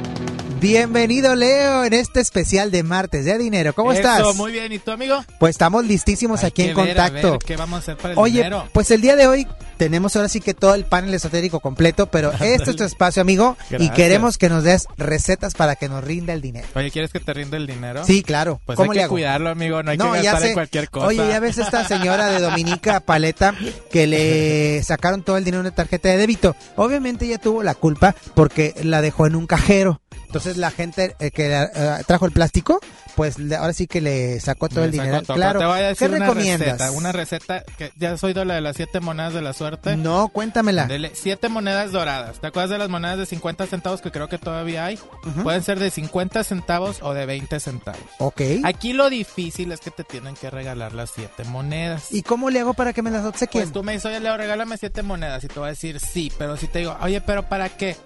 Bienvenido 0.61 1.35
Leo 1.37 1.85
en 1.85 1.93
este 1.93 2.21
especial 2.21 2.71
de 2.71 2.83
martes 2.83 3.25
de 3.27 3.37
dinero. 3.39 3.75
¿Cómo 3.75 3.93
Eso, 3.93 4.01
estás? 4.01 4.37
Muy 4.37 4.53
bien, 4.53 4.73
¿y 4.73 4.79
tú, 4.79 4.91
amigo? 4.91 5.23
Pues 5.39 5.51
estamos 5.51 5.85
listísimos 5.85 6.43
Hay 6.43 6.49
aquí 6.49 6.63
que 6.65 6.71
en 6.71 6.77
ver, 6.77 6.99
a 6.99 7.05
contacto. 7.05 7.31
ver 7.33 7.39
¿Qué 7.41 7.57
vamos 7.57 7.77
a 7.77 7.79
hacer 7.81 7.97
para 7.99 8.13
el 8.15 8.19
Oye, 8.19 8.39
dinero? 8.39 8.65
pues 8.73 8.91
el 8.91 9.01
día 9.03 9.17
de 9.17 9.27
hoy 9.27 9.47
tenemos 9.77 10.17
ahora 10.17 10.29
sí 10.29 10.41
que 10.41 10.55
todo 10.55 10.75
el 10.75 10.85
panel 10.85 11.13
esotérico 11.15 11.61
completo, 11.61 12.07
pero 12.07 12.33
este 12.41 12.71
es 12.71 12.77
tu 12.77 12.85
espacio, 12.85 13.23
amigo, 13.23 13.57
y 13.79 13.91
queremos 13.91 14.39
que 14.39 14.49
nos 14.49 14.65
des 14.65 14.87
recetas 14.97 15.55
para 15.55 15.77
que 15.77 15.89
nos 15.89 16.03
rinda 16.03 16.33
el 16.33 16.41
dinero. 16.41 16.67
Oye, 16.75 16.91
¿quieres 16.91 17.11
que 17.13 17.21
te 17.21 17.33
rinda 17.35 17.57
el 17.57 17.67
dinero? 17.67 18.05
Sí, 18.05 18.23
claro. 18.23 18.61
Pues 18.67 18.77
¿Cómo 18.77 18.93
hay 18.93 18.97
le 18.97 19.01
que 19.01 19.05
hago? 19.05 19.13
cuidarlo, 19.15 19.51
amigo. 19.51 19.83
No 19.83 19.91
hay 19.91 19.99
No, 19.99 20.13
que 20.13 20.23
gastar 20.23 20.47
en 20.49 20.55
cualquier 20.55 20.91
cosa. 20.91 21.07
Oye, 21.07 21.19
ya 21.29 21.41
ves 21.41 21.59
esta 21.59 21.85
señora 21.89 22.27
de 22.27 22.41
Dominica 22.41 23.01
Paleta 23.01 23.55
que 23.91 24.07
le 24.07 24.83
sacaron 24.83 25.23
todo 25.23 25.37
el 25.37 25.45
dinero 25.45 25.61
en 25.61 25.67
una 25.67 25.75
tarjeta 25.75 26.09
de 26.09 26.17
débito. 26.17 26.57
Obviamente 26.77 27.27
ella 27.27 27.39
tuvo 27.39 27.63
la 27.63 27.75
culpa 27.75 28.15
porque 28.35 28.75
la 28.83 29.01
dejó 29.01 29.27
en 29.27 29.37
un 29.37 29.47
cajero. 29.47 30.01
Entonces 30.27 30.57
la 30.57 30.71
gente 30.71 31.15
eh, 31.21 31.31
que 31.31 31.53
eh, 31.55 31.69
trajo 32.07 32.27
el 32.27 32.33
plástico, 32.33 32.81
pues 33.17 33.39
le- 33.39 33.57
ahora 33.57 33.73
sí 33.73 33.87
que 33.87 34.01
le 34.01 34.39
sacó 34.41 34.69
todo 34.69 34.85
el 34.85 34.93
dinero. 34.93 35.23
Claro. 35.23 35.59
Te 35.59 35.67
voy 35.67 35.81
a 35.81 35.89
decir 35.89 36.09
¿Qué 36.11 36.15
una 36.17 36.27
recomiendas? 36.27 36.69
receta. 36.69 36.91
Una 36.93 37.13
receta 37.13 37.65
que 37.79 37.91
ya 37.97 38.13
has 38.13 38.23
oído 38.23 38.45
la 38.45 38.55
de 38.55 38.61
las 38.61 38.77
siete 38.77 39.01
monedas 39.01 39.33
de 39.35 39.43
la 39.43 39.53
suerte. 39.53 39.97
No, 39.97 40.29
cuéntamela. 40.29 40.87
Dele 40.87 41.11
siete 41.15 41.49
monedas 41.49 41.93
doradas. 41.93 42.41
¿Te 42.41 42.47
acuerdas 42.47 42.71
de 42.71 42.79
las 42.79 42.89
monedas 42.89 43.19
de 43.19 43.27
50 43.27 43.67
centavos 43.67 44.01
que 44.03 44.11
creo 44.13 44.29
que 44.29 44.39
todavía 44.39 44.85
hay? 44.85 44.99
Pueden 45.43 45.63
ser 45.63 45.79
de 45.81 45.91
50 45.91 46.45
centavos 46.45 46.99
o 47.03 47.15
de 47.15 47.27
20 47.27 47.59
centavos. 47.59 48.01
Ok. 48.19 48.41
Aquí 48.65 48.93
lo 48.93 49.09
difícil 49.11 49.73
es 49.73 49.81
que 49.81 49.91
te 49.91 50.05
tienen 50.05 50.35
que 50.35 50.51
regalar 50.51 50.93
las 50.93 51.11
siete 51.11 51.45
monedas. 51.45 52.13
¿Y 52.13 52.23
cómo 52.23 52.51
le 52.51 52.61
hago 52.61 52.75
para 52.75 52.93
que 52.93 53.03
me 53.03 53.11
las 53.11 53.25
obsequien? 53.25 53.65
Pues 53.65 53.73
tú 53.73 53.83
me 53.83 53.93
dices, 53.93 54.07
oye, 54.07 54.21
Leo, 54.21 54.37
regálame 54.37 54.77
siete 54.77 55.03
monedas. 55.03 55.43
Y 55.43 55.49
te 55.49 55.59
voy 55.59 55.67
a 55.69 55.71
decir 55.71 55.99
sí, 56.01 56.31
pero 56.39 56.57
si 56.57 56.67
te 56.69 56.81
digo, 56.81 56.97
oye, 57.01 57.21
pero 57.23 57.49
¿para 57.49 57.71
qué? 57.71 57.97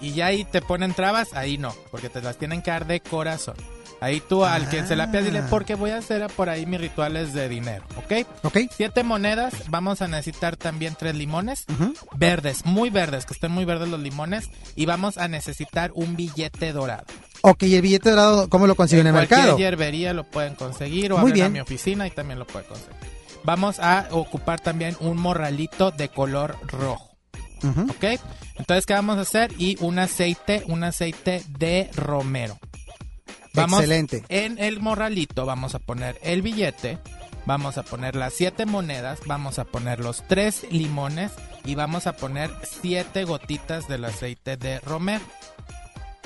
Y 0.00 0.12
ya 0.12 0.26
ahí 0.26 0.44
te 0.44 0.60
ponen 0.60 0.92
trabas, 0.92 1.32
ahí 1.34 1.56
no, 1.56 1.74
porque 1.90 2.08
te 2.10 2.20
las 2.20 2.36
tienen 2.36 2.62
que 2.62 2.70
dar 2.70 2.86
de 2.86 3.00
corazón. 3.00 3.54
Ahí 4.04 4.20
tú 4.20 4.44
al 4.44 4.68
que 4.68 4.84
se 4.86 4.96
la 4.96 5.10
pidas 5.10 5.24
dile, 5.24 5.38
Ah. 5.38 5.46
porque 5.48 5.74
voy 5.76 5.90
a 5.90 5.96
hacer 5.98 6.26
por 6.36 6.48
ahí 6.50 6.66
mis 6.66 6.80
rituales 6.80 7.32
de 7.32 7.48
dinero, 7.48 7.84
¿ok? 7.96 8.26
Ok. 8.42 8.58
Siete 8.76 9.02
monedas, 9.02 9.54
vamos 9.70 10.02
a 10.02 10.08
necesitar 10.08 10.56
también 10.56 10.94
tres 10.98 11.14
limones, 11.14 11.64
verdes, 12.16 12.66
muy 12.66 12.90
verdes, 12.90 13.24
que 13.24 13.32
estén 13.32 13.50
muy 13.52 13.64
verdes 13.64 13.88
los 13.88 14.00
limones, 14.00 14.50
y 14.76 14.84
vamos 14.86 15.16
a 15.16 15.26
necesitar 15.28 15.90
un 15.94 16.16
billete 16.16 16.72
dorado. 16.72 17.04
Ok, 17.40 17.62
¿y 17.62 17.74
el 17.76 17.82
billete 17.82 18.10
dorado 18.10 18.48
cómo 18.50 18.66
lo 18.66 18.74
consigo 18.74 19.00
en, 19.00 19.06
el 19.08 19.12
cualquier 19.14 19.38
mercado? 19.38 19.58
hierbería 19.58 20.12
lo 20.12 20.24
pueden 20.24 20.54
conseguir 20.54 21.12
o 21.12 21.18
Muy 21.18 21.30
abren 21.30 21.42
a 21.42 21.46
bien. 21.46 21.52
mi 21.54 21.60
oficina 21.60 22.06
y 22.06 22.10
también 22.10 22.38
lo 22.38 22.46
pueden 22.46 22.68
conseguir. 22.68 22.94
Vamos 23.42 23.78
a 23.80 24.08
ocupar 24.10 24.60
también 24.60 24.96
un 25.00 25.16
morralito 25.18 25.90
de 25.90 26.08
color 26.08 26.56
rojo. 26.68 27.10
¿Ok? 27.62 28.20
Entonces, 28.56 28.84
¿qué 28.84 28.92
vamos 28.92 29.16
a 29.16 29.22
hacer? 29.22 29.50
Y 29.58 29.76
un 29.80 29.98
aceite, 29.98 30.62
un 30.68 30.84
aceite 30.84 31.42
de 31.58 31.90
romero. 31.96 32.58
Vamos 33.54 33.80
Excelente. 33.80 34.24
En 34.28 34.58
el 34.58 34.80
morralito 34.80 35.46
vamos 35.46 35.74
a 35.74 35.78
poner 35.78 36.18
el 36.22 36.42
billete, 36.42 36.98
vamos 37.46 37.78
a 37.78 37.84
poner 37.84 38.16
las 38.16 38.34
siete 38.34 38.66
monedas, 38.66 39.20
vamos 39.26 39.58
a 39.58 39.64
poner 39.64 40.00
los 40.00 40.26
tres 40.26 40.66
limones 40.70 41.30
y 41.64 41.76
vamos 41.76 42.06
a 42.06 42.14
poner 42.14 42.50
siete 42.62 43.24
gotitas 43.24 43.86
del 43.88 44.04
aceite 44.04 44.56
de 44.56 44.80
romero. 44.80 45.24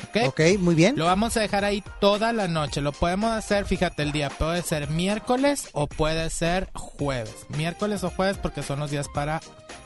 ¿ok? 0.08 0.28
Ok, 0.28 0.40
muy 0.58 0.74
bien. 0.74 0.96
Lo 0.96 1.04
vamos 1.04 1.36
a 1.36 1.40
dejar 1.40 1.64
ahí 1.64 1.82
toda 2.00 2.32
la 2.32 2.48
noche. 2.48 2.80
Lo 2.80 2.92
podemos 2.92 3.30
hacer, 3.32 3.66
fíjate, 3.66 4.02
el 4.02 4.12
día 4.12 4.30
puede 4.30 4.62
ser 4.62 4.88
miércoles 4.88 5.68
o 5.72 5.86
puede 5.86 6.30
ser 6.30 6.70
jueves. 6.74 7.34
Miércoles 7.50 8.04
o 8.04 8.10
jueves 8.10 8.38
porque 8.38 8.62
son 8.62 8.80
los 8.80 8.90
días 8.90 9.08
para 9.12 9.40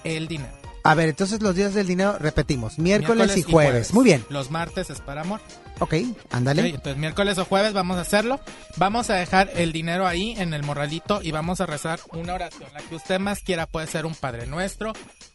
el 0.04 0.28
dinero. 0.28 0.62
A 0.84 0.94
ver, 0.94 1.08
entonces 1.08 1.42
los 1.42 1.54
días 1.54 1.74
del 1.74 1.86
dinero 1.86 2.18
repetimos, 2.18 2.78
miércoles, 2.78 3.36
y, 3.36 3.42
jueves. 3.42 3.94
Muy 3.94 4.04
bien. 4.04 4.24
Los 4.30 4.50
martes 4.50 4.90
es 4.90 5.00
para 5.00 5.20
amor. 5.20 5.40
Ok, 5.78 5.94
ándale. 6.30 6.62
Ok, 6.62 6.68
entonces 6.74 6.96
miércoles 6.96 7.38
o 7.38 7.44
jueves 7.44 7.72
vamos 7.72 7.98
a 7.98 8.02
hacerlo. 8.02 8.40
Vamos 8.76 9.10
a 9.10 9.14
dejar 9.14 9.50
el 9.54 9.72
dinero 9.72 10.06
ahí 10.06 10.34
en 10.38 10.54
el 10.54 10.62
morralito 10.62 11.20
y 11.22 11.30
vamos 11.32 11.60
a 11.60 11.66
rezar 11.66 12.00
una 12.12 12.34
oración. 12.34 12.68
La 12.72 12.80
que 12.80 12.94
usted 12.94 13.18
más 13.18 13.40
quiera 13.40 13.66
puede 13.66 13.86
ser 13.86 14.06
un 14.06 14.14
Padre 14.14 14.46
Nuestro, 14.46 14.92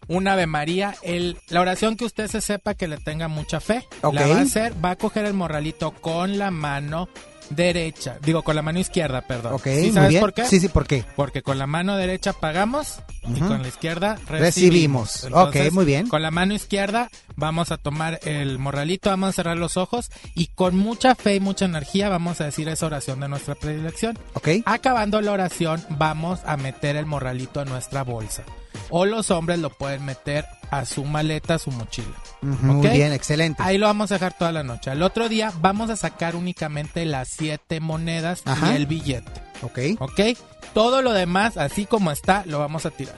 un 0.07 0.27
Ave 0.27 0.47
María. 0.47 0.95
El, 1.03 1.37
la 1.49 1.61
oración 1.61 1.95
que 1.97 2.05
usted 2.05 2.27
se 2.27 2.41
sepa 2.41 2.73
que 2.75 2.87
le 2.87 2.97
tenga 2.97 3.27
mucha 3.27 3.59
fe. 3.59 3.85
Ok. 4.01 4.13
La 4.13 4.27
va 4.27 4.37
a 4.37 4.41
hacer, 4.41 4.73
va 4.83 4.91
a 4.91 4.95
coger 4.95 5.25
el 5.25 5.33
morralito 5.33 5.91
con 5.91 6.37
la 6.37 6.51
mano 6.51 7.09
derecha. 7.49 8.17
Digo, 8.21 8.43
con 8.43 8.55
la 8.57 8.61
mano 8.61 8.79
izquierda, 8.79 9.21
perdón. 9.21 9.53
Ok, 9.53 9.63
¿Sí 9.63 9.69
muy 9.83 9.91
sabes 9.93 10.09
bien. 10.09 10.19
por 10.19 10.33
qué? 10.33 10.45
Sí, 10.45 10.59
sí, 10.59 10.67
¿por 10.67 10.85
qué? 10.85 11.05
Porque 11.15 11.41
con 11.41 11.57
la 11.57 11.65
mano 11.67 11.95
derecha 11.95 12.33
pagamos 12.33 12.99
y 13.33 13.39
con 13.39 13.61
la 13.61 13.67
izquierda 13.69 14.17
Recibimos. 14.27 15.21
recibimos. 15.23 15.47
Ok, 15.47 15.71
muy 15.71 15.85
bien. 15.85 16.07
Con 16.09 16.21
la 16.21 16.29
mano 16.31 16.53
izquierda 16.53 17.09
vamos 17.37 17.71
a 17.71 17.77
tomar 17.77 18.19
el 18.25 18.59
morralito, 18.59 19.09
vamos 19.09 19.29
a 19.29 19.31
cerrar 19.31 19.57
los 19.57 19.77
ojos 19.77 20.11
y 20.37 20.47
con 20.53 20.77
mucha 20.77 21.15
fe 21.15 21.35
y 21.35 21.39
mucha 21.39 21.65
energía 21.65 22.09
vamos 22.09 22.39
a 22.41 22.45
decir 22.45 22.69
esa 22.69 22.85
oración 22.85 23.19
de 23.19 23.27
nuestra 23.27 23.55
predilección. 23.55 24.19
Ok. 24.35 24.49
Acabando 24.65 25.19
la 25.19 25.31
oración 25.31 25.83
vamos 25.89 26.41
a 26.45 26.57
meter 26.57 26.95
el 26.95 27.07
morralito 27.07 27.59
en 27.61 27.69
nuestra 27.69 28.03
bolsa. 28.03 28.43
O 28.91 29.05
los 29.05 29.31
hombres 29.31 29.57
lo 29.57 29.71
pueden 29.71 30.05
meter 30.05 30.45
a 30.69 30.85
su 30.85 31.03
maleta, 31.05 31.55
a 31.55 31.59
su 31.59 31.71
mochila. 31.71 32.13
Ujú, 32.43 32.65
Muy 32.67 32.85
¿ok? 32.87 32.93
bien, 32.93 33.13
excelente. 33.13 33.63
Ahí 33.63 33.79
lo 33.79 33.87
vamos 33.87 34.11
a 34.11 34.15
dejar 34.15 34.37
toda 34.37 34.51
la 34.51 34.61
noche. 34.61 34.91
Al 34.91 35.01
otro 35.01 35.27
día 35.27 35.51
vamos 35.59 35.89
a 35.89 35.95
sacar 35.95 36.35
únicamente 36.35 37.03
las 37.05 37.29
siete 37.29 37.79
monedas 37.79 38.43
Ajá. 38.45 38.73
y 38.73 38.75
el 38.75 38.85
billete. 38.85 39.31
Ok. 39.63 39.79
¿Ok? 39.99 40.37
Todo 40.75 41.01
lo 41.01 41.13
demás, 41.13 41.57
así 41.57 41.87
como 41.87 42.11
está, 42.11 42.43
lo 42.45 42.59
vamos 42.59 42.85
a 42.85 42.91
tirar. 42.91 43.17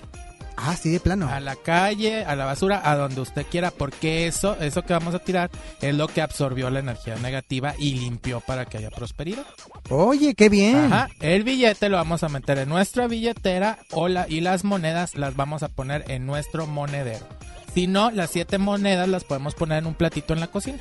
Ah, 0.61 0.75
sí, 0.75 0.89
de 0.89 0.99
plano. 0.99 1.29
A 1.29 1.39
la 1.39 1.55
calle, 1.55 2.25
a 2.25 2.35
la 2.35 2.45
basura, 2.45 2.81
a 2.83 2.95
donde 2.95 3.21
usted 3.21 3.45
quiera, 3.49 3.71
porque 3.71 4.27
eso, 4.27 4.57
eso 4.59 4.81
que 4.83 4.93
vamos 4.93 5.15
a 5.15 5.19
tirar 5.19 5.49
es 5.81 5.95
lo 5.95 6.07
que 6.07 6.21
absorbió 6.21 6.69
la 6.69 6.79
energía 6.79 7.15
negativa 7.15 7.75
y 7.79 7.93
limpió 7.95 8.41
para 8.41 8.65
que 8.65 8.77
haya 8.77 8.89
prosperidad. 8.91 9.45
Oye, 9.89 10.35
qué 10.35 10.49
bien. 10.49 10.75
Ajá. 10.75 11.09
El 11.21 11.43
billete 11.43 11.87
lo 11.89 11.97
vamos 11.97 12.23
a 12.23 12.29
meter 12.29 12.57
en 12.57 12.69
nuestra 12.69 13.07
billetera 13.07 13.79
o 13.91 14.07
la- 14.09 14.27
y 14.27 14.41
las 14.41 14.63
monedas 14.63 15.15
las 15.15 15.35
vamos 15.35 15.63
a 15.63 15.69
poner 15.69 16.03
en 16.11 16.25
nuestro 16.25 16.67
monedero. 16.67 17.25
Si 17.73 17.87
no, 17.87 18.11
las 18.11 18.31
siete 18.31 18.57
monedas 18.57 19.07
las 19.07 19.23
podemos 19.23 19.55
poner 19.55 19.77
en 19.79 19.85
un 19.87 19.93
platito 19.93 20.33
en 20.33 20.39
la 20.41 20.47
cocina. 20.47 20.79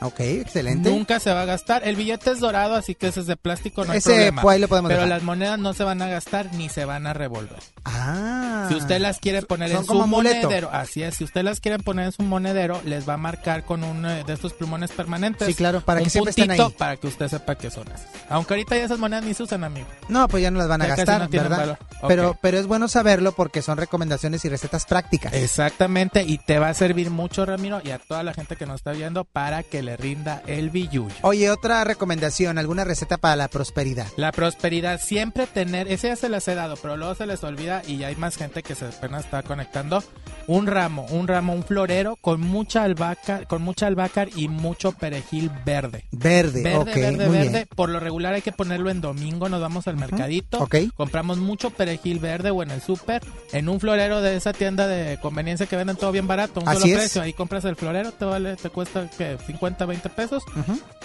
Ok, 0.00 0.20
excelente. 0.20 0.90
Nunca 0.90 1.18
se 1.20 1.32
va 1.32 1.42
a 1.42 1.44
gastar. 1.44 1.86
El 1.86 1.96
billete 1.96 2.30
es 2.30 2.40
dorado, 2.40 2.74
así 2.76 2.94
que 2.94 3.08
ese 3.08 3.20
es 3.20 3.26
de 3.26 3.36
plástico, 3.36 3.84
no 3.84 3.92
hay 3.92 3.98
Ese, 3.98 4.10
problema. 4.10 4.42
pues, 4.42 4.54
ahí 4.54 4.60
lo 4.60 4.68
podemos 4.68 4.88
Pero 4.90 5.02
dejar. 5.02 5.16
las 5.16 5.22
monedas 5.24 5.58
no 5.58 5.74
se 5.74 5.82
van 5.84 6.00
a 6.02 6.08
gastar 6.08 6.52
ni 6.54 6.68
se 6.68 6.84
van 6.84 7.06
a 7.06 7.12
revolver. 7.14 7.58
Ah. 7.84 8.66
Si 8.68 8.74
usted 8.74 9.00
las 9.00 9.18
quiere 9.18 9.42
poner 9.42 9.70
en 9.72 9.84
su 9.84 10.00
amuleto. 10.00 10.42
monedero, 10.42 10.70
así 10.72 11.02
es, 11.02 11.16
si 11.16 11.24
usted 11.24 11.42
las 11.42 11.60
quiere 11.60 11.78
poner 11.78 12.06
en 12.06 12.12
su 12.12 12.22
monedero, 12.22 12.80
les 12.84 13.08
va 13.08 13.14
a 13.14 13.16
marcar 13.16 13.64
con 13.64 13.82
un 13.82 14.04
eh, 14.06 14.24
de 14.26 14.32
estos 14.34 14.52
plumones 14.52 14.90
permanentes. 14.92 15.46
Sí, 15.48 15.54
claro, 15.54 15.80
para 15.80 16.00
un 16.00 16.04
que 16.04 16.10
siempre 16.10 16.30
estén 16.30 16.50
ahí. 16.50 16.60
para 16.76 16.96
que 16.96 17.06
usted 17.06 17.28
sepa 17.28 17.54
que 17.56 17.70
son 17.70 17.88
esas. 17.88 18.06
Aunque 18.28 18.54
ahorita 18.54 18.76
ya 18.76 18.84
esas 18.84 18.98
monedas 18.98 19.24
ni 19.24 19.34
se 19.34 19.42
usan, 19.42 19.64
amigo. 19.64 19.86
No, 20.08 20.28
pues 20.28 20.42
ya 20.42 20.50
no 20.50 20.58
las 20.58 20.68
van 20.68 20.82
a 20.82 20.86
Ya 20.88 20.96
gastar, 20.96 21.22
no 21.22 21.28
¿verdad? 21.28 21.78
Pero, 22.06 22.38
pero 22.40 22.58
es 22.58 22.66
bueno 22.66 22.86
saberlo 22.88 23.32
porque 23.32 23.62
son 23.62 23.78
recomendaciones 23.78 24.44
y 24.44 24.48
recetas 24.48 24.86
prácticas. 24.86 25.32
Exactamente, 25.32 26.22
y 26.24 26.38
te 26.38 26.58
va 26.58 26.68
a 26.68 26.74
servir 26.74 27.10
mucho, 27.10 27.44
Ramiro, 27.46 27.80
y 27.84 27.90
a 27.90 27.98
toda 27.98 28.22
la 28.22 28.32
gente 28.34 28.56
que 28.56 28.66
nos 28.66 28.76
está 28.76 28.92
viendo 28.92 29.24
para 29.24 29.62
que 29.62 29.82
le 29.88 29.96
rinda 29.96 30.42
el 30.46 30.68
billuyo. 30.68 31.14
Oye, 31.22 31.50
otra 31.50 31.82
recomendación, 31.84 32.58
alguna 32.58 32.84
receta 32.84 33.16
para 33.16 33.36
la 33.36 33.48
prosperidad. 33.48 34.06
La 34.16 34.32
prosperidad, 34.32 35.00
siempre 35.00 35.46
tener, 35.46 35.88
ese 35.90 36.08
ya 36.08 36.16
se 36.16 36.28
las 36.28 36.46
he 36.48 36.54
dado, 36.54 36.76
pero 36.76 36.96
luego 36.98 37.14
se 37.14 37.24
les 37.26 37.42
olvida 37.42 37.82
y 37.86 38.04
hay 38.04 38.16
más 38.16 38.36
gente 38.36 38.62
que 38.62 38.74
se 38.74 38.84
apenas 38.84 39.24
está 39.24 39.42
conectando. 39.42 40.04
Un 40.46 40.66
ramo, 40.66 41.06
un 41.10 41.26
ramo, 41.28 41.52
un 41.54 41.62
florero 41.62 42.16
con 42.16 42.40
mucha 42.40 42.82
albahaca, 42.84 43.44
con 43.46 43.62
mucha 43.62 43.86
albácar 43.86 44.28
y 44.36 44.48
mucho 44.48 44.92
perejil 44.92 45.50
verde. 45.64 46.04
Verde, 46.10 46.62
Verde, 46.62 46.76
ok, 46.78 46.86
verde, 46.94 47.26
muy 47.26 47.36
verde. 47.38 47.50
bien. 47.50 47.68
Por 47.74 47.88
lo 47.88 48.00
regular 48.00 48.34
hay 48.34 48.42
que 48.42 48.52
ponerlo 48.52 48.90
en 48.90 49.00
domingo, 49.00 49.48
nos 49.48 49.60
vamos 49.60 49.86
al 49.88 49.96
mercadito, 49.96 50.58
ok. 50.58 50.76
compramos 50.94 51.38
mucho 51.38 51.70
perejil 51.70 52.18
verde 52.18 52.50
o 52.50 52.62
en 52.62 52.70
el 52.70 52.80
súper, 52.82 53.22
en 53.52 53.68
un 53.68 53.80
florero 53.80 54.20
de 54.20 54.36
esa 54.36 54.52
tienda 54.52 54.86
de 54.86 55.18
conveniencia 55.20 55.66
que 55.66 55.76
venden 55.76 55.96
todo 55.96 56.12
bien 56.12 56.26
barato, 56.26 56.60
un 56.60 56.68
Así 56.68 56.80
solo 56.80 56.92
es. 56.92 56.98
precio. 56.98 57.22
Ahí 57.22 57.32
compras 57.32 57.64
el 57.64 57.76
florero, 57.76 58.12
te 58.12 58.24
vale, 58.24 58.56
te 58.56 58.70
cuesta 58.70 59.08
que 59.16 59.36
50, 59.46 59.77
20 59.86 60.08
pesos. 60.10 60.42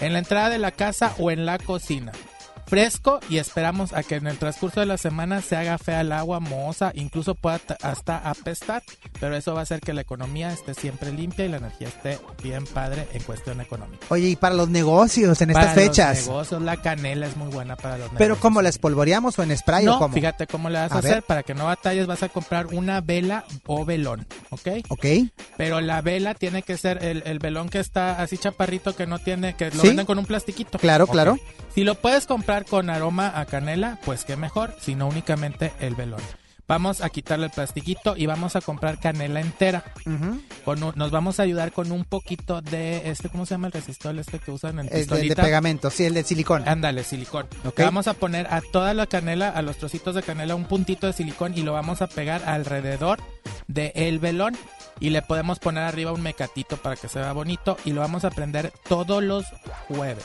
En 0.00 0.12
la 0.12 0.18
entrada 0.18 0.50
de 0.50 0.58
la 0.58 0.70
casa 0.70 1.14
o 1.18 1.30
en 1.30 1.46
la 1.46 1.58
cocina. 1.58 2.12
Fresco 2.66 3.20
y 3.28 3.38
esperamos 3.38 3.92
a 3.92 4.02
que 4.02 4.16
en 4.16 4.26
el 4.26 4.38
transcurso 4.38 4.80
de 4.80 4.86
la 4.86 4.96
semana 4.98 5.42
se 5.42 5.56
haga 5.56 5.78
fea 5.78 6.00
el 6.00 6.12
agua, 6.12 6.40
mohosa, 6.40 6.92
incluso 6.94 7.34
pueda 7.34 7.60
hasta 7.82 8.18
apestar, 8.18 8.82
pero 9.20 9.36
eso 9.36 9.54
va 9.54 9.60
a 9.60 9.62
hacer 9.64 9.80
que 9.80 9.92
la 9.92 10.00
economía 10.00 10.52
esté 10.52 10.74
siempre 10.74 11.12
limpia 11.12 11.44
y 11.44 11.48
la 11.48 11.58
energía 11.58 11.88
esté 11.88 12.18
bien 12.42 12.64
padre 12.66 13.06
en 13.12 13.22
cuestión 13.22 13.60
económica. 13.60 14.06
Oye, 14.08 14.28
y 14.30 14.36
para 14.36 14.54
los 14.54 14.68
negocios 14.68 15.40
en 15.42 15.52
Para 15.52 15.66
estas 15.70 15.74
fechas. 15.84 16.16
Los 16.18 16.26
negocios, 16.28 16.62
la 16.62 16.76
canela 16.78 17.26
es 17.26 17.36
muy 17.36 17.48
buena 17.48 17.76
para 17.76 17.98
los 17.98 18.08
Pero 18.10 18.18
negocios. 18.18 18.38
¿cómo 18.38 18.62
la 18.62 18.68
espolvoreamos 18.70 19.38
o 19.38 19.42
en 19.42 19.56
spray 19.56 19.84
No, 19.84 19.96
o 19.96 19.98
cómo? 19.98 20.14
fíjate 20.14 20.46
cómo 20.46 20.70
le 20.70 20.78
vas 20.78 20.92
a, 20.92 20.96
A 20.96 20.98
hacer 20.98 21.14
ver. 21.14 21.22
para 21.22 21.42
que 21.42 21.54
no 21.54 21.66
batalles, 21.66 22.06
vas 22.06 22.22
a 22.22 22.28
comprar 22.28 22.66
una 22.66 23.00
vela 23.00 23.44
o 23.66 23.84
velón, 23.84 24.26
¿ok? 24.50 24.68
Ok. 24.88 25.04
Pero 25.56 25.80
la 25.80 26.00
vela 26.00 26.34
tiene 26.34 26.62
que 26.62 26.76
ser 26.76 27.04
el, 27.04 27.22
el 27.26 27.38
velón 27.38 27.68
que 27.68 27.78
está 27.80 28.20
así 28.22 28.38
chaparrito 28.38 28.96
que 28.96 29.06
no 29.06 29.18
tiene, 29.18 29.54
que 29.54 29.70
lo 29.70 29.82
Sí. 29.82 29.88
venden 29.88 30.06
con 30.06 30.18
un 30.18 30.26
plastiquito. 30.26 30.78
Claro, 30.78 31.06
claro. 31.06 31.38
Si 31.74 31.82
lo 31.84 31.96
puedes 31.96 32.26
comprar 32.26 32.53
con 32.62 32.90
aroma 32.90 33.32
a 33.34 33.44
canela, 33.46 33.98
pues 34.04 34.24
qué 34.24 34.36
mejor, 34.36 34.76
si 34.80 34.94
no 34.94 35.08
únicamente 35.08 35.72
el 35.80 35.96
velón. 35.96 36.20
Vamos 36.66 37.02
a 37.02 37.10
quitarle 37.10 37.44
el 37.46 37.52
plastiquito 37.52 38.16
y 38.16 38.24
vamos 38.24 38.56
a 38.56 38.62
comprar 38.62 38.98
canela 38.98 39.40
entera. 39.42 39.84
Ujú. 40.06 40.40
Con 40.64 40.82
un- 40.82 40.92
nos 40.96 41.10
vamos 41.10 41.38
a 41.38 41.42
ayudar 41.42 41.72
con 41.72 41.92
un 41.92 42.04
poquito 42.06 42.62
de 42.62 43.10
este, 43.10 43.28
¿cómo 43.28 43.44
se 43.44 43.52
llama 43.52 43.66
el 43.66 43.74
resistor 43.74 44.18
este 44.18 44.38
que 44.38 44.50
usan 44.50 44.78
en 44.78 44.88
El 44.90 45.06
de, 45.06 45.36
pegamento, 45.36 45.90
sí, 45.90 46.06
el 46.06 46.14
de 46.14 46.22
silicón. 46.24 46.66
Ándale, 46.66 47.04
silicón. 47.04 47.46
Vamos 47.76 48.06
a 48.08 48.14
poner 48.14 48.46
a 48.48 48.62
toda 48.62 48.94
la 48.94 49.06
canela, 49.06 49.50
a 49.50 49.60
los 49.60 49.76
trocitos 49.76 50.14
de 50.14 50.22
canela, 50.22 50.54
un 50.54 50.64
puntito 50.64 51.06
de 51.06 51.12
silicón 51.12 51.52
y 51.54 51.62
lo 51.64 51.74
vamos 51.74 52.00
a 52.00 52.06
pegar 52.06 52.42
alrededor 52.46 53.18
del 53.66 53.92
el 53.94 54.18
velón. 54.18 54.56
Y 55.00 55.10
le 55.10 55.20
podemos 55.20 55.58
poner 55.58 55.82
arriba 55.82 56.12
un 56.12 56.22
mecatito 56.22 56.78
para 56.78 56.96
que 56.96 57.08
se 57.08 57.18
vea 57.18 57.32
bonito. 57.32 57.76
Y 57.84 57.92
lo 57.92 58.00
vamos 58.00 58.24
a 58.24 58.30
prender 58.30 58.72
todos 58.88 59.22
los 59.22 59.44
jueves. 59.88 60.24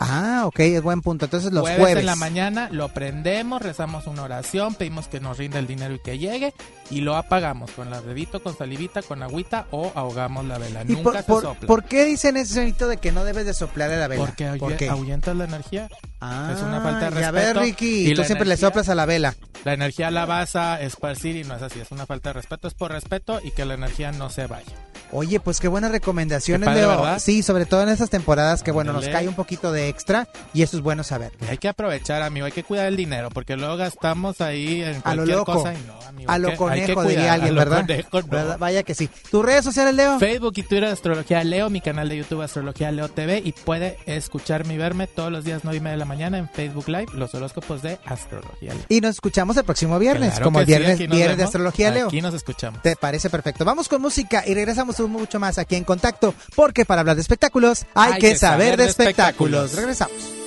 Ah, 0.00 0.42
ok, 0.46 0.60
es 0.60 0.82
buen 0.82 1.00
punto. 1.02 1.24
Entonces 1.26 1.52
los 1.52 1.62
jueves, 1.62 1.78
jueves. 1.80 2.00
en 2.00 2.06
la 2.06 2.16
mañana 2.16 2.68
lo 2.70 2.88
prendemos, 2.90 3.62
rezamos 3.62 4.06
una 4.06 4.22
oración, 4.22 4.74
pedimos 4.74 5.08
que 5.08 5.20
nos 5.20 5.38
rinda 5.38 5.58
el 5.58 5.66
dinero 5.66 5.94
y 5.94 5.98
que 6.00 6.18
llegue. 6.18 6.52
Y 6.90 7.00
lo 7.00 7.16
apagamos 7.16 7.70
con 7.70 7.90
la 7.90 8.00
dedito, 8.02 8.42
con 8.42 8.56
salivita, 8.56 9.02
con 9.02 9.22
agüita 9.22 9.66
o 9.70 9.90
ahogamos 9.94 10.44
la 10.44 10.58
vela. 10.58 10.82
¿Y 10.86 10.92
Nunca 10.92 11.02
por, 11.02 11.16
se 11.16 11.22
por- 11.24 11.42
sopla. 11.42 11.66
por 11.66 11.84
qué 11.84 12.04
dicen 12.04 12.36
ese 12.36 12.54
sonido 12.54 12.88
de 12.88 12.98
que 12.98 13.12
no 13.12 13.24
debes 13.24 13.46
de 13.46 13.54
soplar 13.54 13.90
a 13.90 13.96
la 13.96 14.08
vela? 14.08 14.24
Porque 14.24 14.46
¿Por 14.58 14.74
ahuyentas 14.90 15.34
la 15.36 15.44
energía. 15.44 15.88
Ah, 16.20 16.52
es 16.54 16.62
una 16.62 16.80
falta 16.80 17.10
de 17.10 17.10
respeto. 17.10 17.32
ves, 17.32 17.56
Ricky, 17.56 18.10
Y 18.10 18.14
tú 18.14 18.24
siempre 18.24 18.46
le 18.46 18.56
soplas 18.56 18.88
a 18.88 18.94
la 18.94 19.06
vela. 19.06 19.34
La 19.64 19.72
energía 19.72 20.10
la 20.10 20.26
vas 20.26 20.56
a 20.56 20.80
esparcir 20.82 21.36
y 21.36 21.44
no 21.44 21.56
es 21.56 21.62
así, 21.62 21.80
es 21.80 21.90
una 21.90 22.04
falta 22.04 22.30
de 22.30 22.34
respeto, 22.34 22.68
es 22.68 22.74
por 22.74 22.92
respeto 22.92 23.40
y 23.42 23.50
que 23.50 23.64
la 23.64 23.74
energía 23.74 24.12
no 24.12 24.28
se 24.28 24.46
vaya. 24.46 24.72
Oye, 25.16 25.38
pues 25.40 25.60
qué 25.60 25.68
buenas 25.68 25.92
recomendaciones, 25.92 26.66
Qué 26.68 26.74
padre, 26.74 26.80
Leo. 26.86 26.90
¿verdad? 27.00 27.18
Sí, 27.20 27.42
sobre 27.42 27.66
todo 27.66 27.82
en 27.84 27.88
estas 27.88 28.10
temporadas 28.10 28.62
que, 28.62 28.72
bueno, 28.72 28.92
nos 28.92 29.06
cae 29.08 29.28
un 29.28 29.34
poquito 29.34 29.70
de 29.72 29.88
extra 29.88 30.28
y 30.52 30.62
eso 30.62 30.76
es 30.76 30.82
bueno 30.82 31.04
saber. 31.04 31.30
Hay 31.48 31.58
que 31.58 31.68
aprovechar, 31.68 32.22
amigo, 32.22 32.46
hay 32.46 32.52
que 32.52 32.64
cuidar 32.64 32.86
el 32.86 32.96
dinero 32.96 33.30
porque 33.30 33.56
luego 33.56 33.76
gastamos 33.76 34.40
ahí 34.40 34.82
en 34.82 34.96
A 35.04 35.14
lo 35.14 35.22
cualquier 35.22 35.36
loco. 35.38 35.52
cosa 35.54 35.72
y 35.72 35.76
no, 35.86 35.94
amigo. 36.08 36.30
A 36.30 36.38
lo 36.38 36.48
que- 36.50 36.56
conejo, 36.56 36.94
cuidar, 36.94 37.08
diría 37.10 37.32
alguien, 37.32 37.52
a 37.52 37.54
lo 37.54 37.58
¿verdad? 37.60 37.80
conejo, 37.86 38.20
no. 38.22 38.26
¿Verdad? 38.28 38.58
Vaya 38.58 38.82
que 38.82 38.94
sí. 38.94 39.08
¿Tus 39.30 39.44
redes 39.44 39.64
sociales, 39.64 39.94
Leo? 39.94 40.18
Facebook 40.18 40.52
y 40.56 40.62
Twitter 40.64 40.84
Astrología 40.86 41.44
Leo, 41.44 41.70
mi 41.70 41.80
canal 41.80 42.08
de 42.08 42.16
YouTube 42.16 42.42
Astrología 42.42 42.90
Leo 42.90 43.08
TV 43.08 43.40
y 43.44 43.52
puede 43.52 43.96
escucharme 44.06 44.74
y 44.74 44.78
verme 44.78 45.06
todos 45.06 45.30
los 45.30 45.44
días 45.44 45.60
9 45.62 45.76
y 45.76 45.80
media 45.80 45.92
de 45.92 45.98
la 45.98 46.04
mañana 46.06 46.38
en 46.38 46.48
Facebook 46.48 46.88
Live, 46.88 47.06
los 47.14 47.32
horóscopos 47.34 47.82
de 47.82 47.98
Astrología 48.04 48.74
Leo. 48.74 48.84
Y 48.88 49.00
nos 49.00 49.10
escuchamos 49.12 49.56
el 49.56 49.64
próximo 49.64 49.98
viernes, 49.98 50.30
Claro 50.30 50.44
como 50.46 50.58
sí, 50.60 50.64
viernes, 50.66 50.98
viernes 50.98 51.36
de. 51.36 51.44
Astrología, 51.44 51.90
Leo. 51.92 52.08
Aquí 52.08 52.20
nos 52.20 52.34
escuchamos. 52.34 52.82
¿Te 52.82 52.96
parece 52.96 53.30
perfecto? 53.30 53.64
Vamos 53.64 53.88
con 53.88 54.02
música 54.02 54.42
y 54.46 54.54
regresamos 54.54 54.98
mucho 55.08 55.40
más 55.40 55.58
aquí 55.58 55.76
en 55.76 55.84
Contacto, 55.84 56.34
porque 56.54 56.84
para 56.84 57.00
hablar 57.00 57.16
de 57.16 57.22
espectáculos 57.22 57.86
hay, 57.94 58.18
que, 58.18 58.36
saber 58.36 58.76
de 58.76 58.86
espectáculos. 58.86 59.64
espectáculos. 59.64 59.74
Regresamos. 59.74 60.43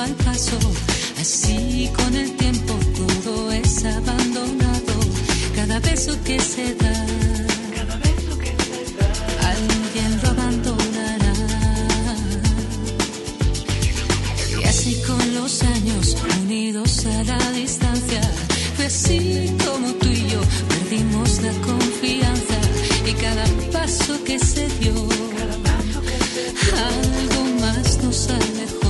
Al 0.00 0.14
paso. 0.14 0.58
Así 1.20 1.90
con 1.96 2.14
el 2.14 2.36
tiempo 2.36 2.74
todo 2.96 3.52
es 3.52 3.84
abandonado. 3.84 4.94
Cada 5.54 5.80
beso 5.80 6.12
que 6.24 6.38
se 6.38 6.74
da. 6.74 7.06
Alguien 9.52 10.20
lo 10.22 10.28
abandonará. 10.30 11.34
Y 14.60 14.64
así 14.64 15.02
con 15.06 15.34
los 15.34 15.62
años 15.62 16.16
unidos 16.42 17.06
a 17.06 17.24
la 17.24 17.52
distancia, 17.52 18.20
fue 18.76 18.86
así 18.86 19.56
como 19.64 19.92
tú 19.94 20.08
y 20.08 20.28
yo 20.28 20.40
perdimos 20.68 21.40
la 21.42 21.52
confianza 21.68 22.58
y 23.06 23.12
cada 23.12 23.44
paso 23.72 24.22
que 24.24 24.38
se 24.38 24.68
dio, 24.80 24.94
algo 26.90 27.42
más 27.60 28.02
nos 28.02 28.28
alejó. 28.28 28.85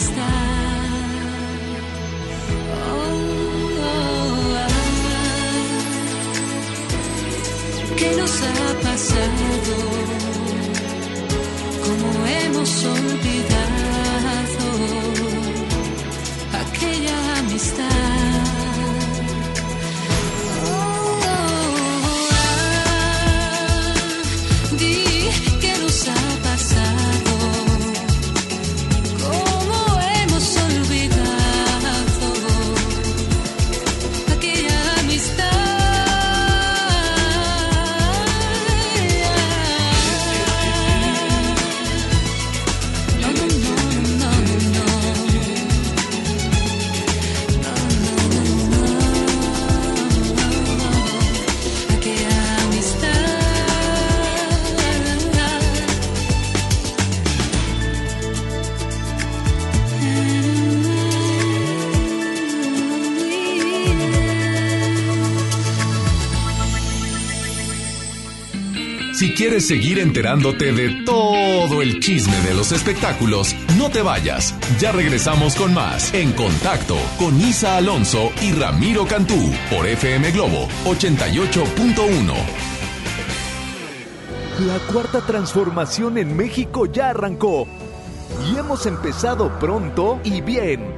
Amistad. 0.00 0.49
Seguir 69.60 69.98
enterándote 69.98 70.72
de 70.72 71.04
todo 71.04 71.82
el 71.82 72.00
chisme 72.00 72.38
de 72.40 72.54
los 72.54 72.72
espectáculos, 72.72 73.54
no 73.76 73.90
te 73.90 74.02
vayas. 74.02 74.54
Ya 74.78 74.92
regresamos 74.92 75.54
con 75.54 75.74
más 75.74 76.12
En 76.14 76.32
Contacto 76.32 76.96
con 77.18 77.40
Isa 77.40 77.76
Alonso 77.76 78.30
y 78.42 78.52
Ramiro 78.52 79.06
Cantú 79.06 79.52
por 79.70 79.86
FM 79.86 80.30
Globo 80.32 80.68
88.1. 80.84 82.34
La 84.66 84.78
cuarta 84.92 85.20
transformación 85.20 86.18
en 86.18 86.36
México 86.36 86.86
ya 86.86 87.10
arrancó 87.10 87.66
y 88.46 88.58
hemos 88.58 88.84
empezado 88.86 89.58
pronto 89.58 90.20
y 90.24 90.40
bien. 90.40 90.94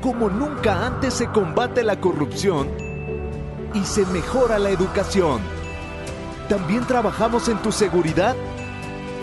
Como 0.00 0.28
nunca 0.30 0.86
antes 0.86 1.14
se 1.14 1.26
combate 1.26 1.82
la 1.82 2.00
corrupción 2.00 2.68
y 3.74 3.84
se 3.84 4.06
mejora 4.06 4.58
la 4.58 4.70
educación. 4.70 5.55
También 6.48 6.86
trabajamos 6.86 7.48
en 7.48 7.58
tu 7.58 7.72
seguridad 7.72 8.36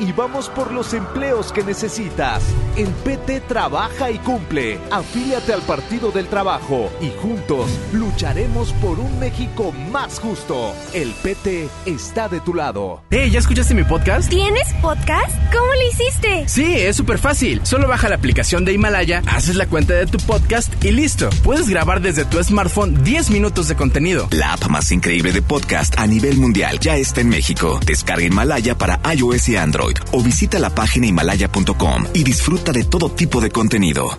y 0.03 0.11
vamos 0.11 0.49
por 0.49 0.71
los 0.71 0.93
empleos 0.93 1.53
que 1.53 1.63
necesitas. 1.63 2.43
El 2.75 2.87
PT 2.87 3.41
trabaja 3.41 4.11
y 4.11 4.17
cumple. 4.19 4.77
Afíliate 4.91 5.53
al 5.53 5.61
Partido 5.61 6.11
del 6.11 6.27
Trabajo 6.27 6.91
y 6.99 7.09
juntos 7.21 7.69
lucharemos 7.93 8.73
por 8.73 8.99
un 8.99 9.19
México 9.19 9.71
más 9.91 10.19
justo. 10.19 10.73
El 10.93 11.11
PT 11.23 11.69
está 11.85 12.27
de 12.27 12.41
tu 12.41 12.53
lado. 12.53 13.01
Hey, 13.11 13.29
¿ya 13.31 13.39
escuchaste 13.39 13.73
mi 13.73 13.83
podcast? 13.83 14.29
¿Tienes 14.29 14.73
podcast? 14.81 15.31
¿Cómo 15.53 15.73
lo 15.73 15.87
hiciste? 15.89 16.43
Sí, 16.47 16.73
es 16.73 16.97
súper 16.97 17.17
fácil. 17.17 17.61
Solo 17.63 17.87
baja 17.87 18.09
la 18.09 18.15
aplicación 18.15 18.65
de 18.65 18.73
Himalaya, 18.73 19.21
haces 19.27 19.55
la 19.55 19.67
cuenta 19.67 19.93
de 19.93 20.07
tu 20.07 20.17
podcast 20.17 20.83
y 20.83 20.91
listo. 20.91 21.29
Puedes 21.43 21.69
grabar 21.69 22.01
desde 22.01 22.25
tu 22.25 22.43
smartphone 22.43 23.03
10 23.03 23.29
minutos 23.29 23.69
de 23.69 23.75
contenido. 23.75 24.27
La 24.31 24.53
app 24.53 24.67
más 24.67 24.91
increíble 24.91 25.31
de 25.31 25.41
podcast 25.41 25.97
a 25.97 26.07
nivel 26.07 26.37
mundial 26.37 26.79
ya 26.79 26.97
está 26.97 27.21
en 27.21 27.29
México. 27.29 27.79
Descarga 27.85 28.25
Himalaya 28.25 28.75
para 28.77 28.99
iOS 29.13 29.49
y 29.49 29.55
Android 29.55 29.92
o 30.11 30.21
visita 30.21 30.59
la 30.59 30.69
página 30.69 31.07
himalaya.com 31.07 32.07
y 32.13 32.23
disfruta 32.23 32.71
de 32.71 32.83
todo 32.83 33.09
tipo 33.11 33.41
de 33.41 33.49
contenido. 33.49 34.17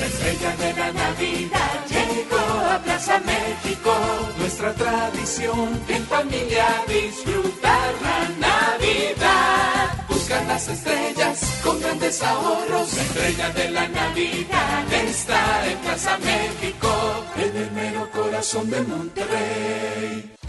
La 0.00 0.06
estrella 0.06 0.56
de 0.56 0.72
la 0.74 0.92
Navidad 0.92 1.86
llegó 1.88 2.70
a 2.70 2.78
Plaza 2.82 3.20
México. 3.20 3.92
Nuestra 4.38 4.74
tradición 4.74 5.80
en 5.88 6.04
familia 6.06 6.66
disfrutar 6.88 7.94
la 8.02 8.48
Navidad. 8.48 10.06
Buscan 10.08 10.48
las 10.48 10.68
estrellas 10.68 11.60
con 11.62 11.80
grandes 11.80 12.22
ahorros. 12.22 12.94
La 12.94 13.02
estrella 13.02 13.50
de 13.50 13.70
la 13.70 13.88
Navidad 13.88 14.92
está 14.92 15.70
en 15.70 15.78
Plaza 15.78 16.18
México. 16.18 16.88
En 17.36 17.56
el 17.56 17.70
mero 17.72 18.10
corazón 18.10 18.70
de 18.70 18.80
Monterrey. 18.82 20.39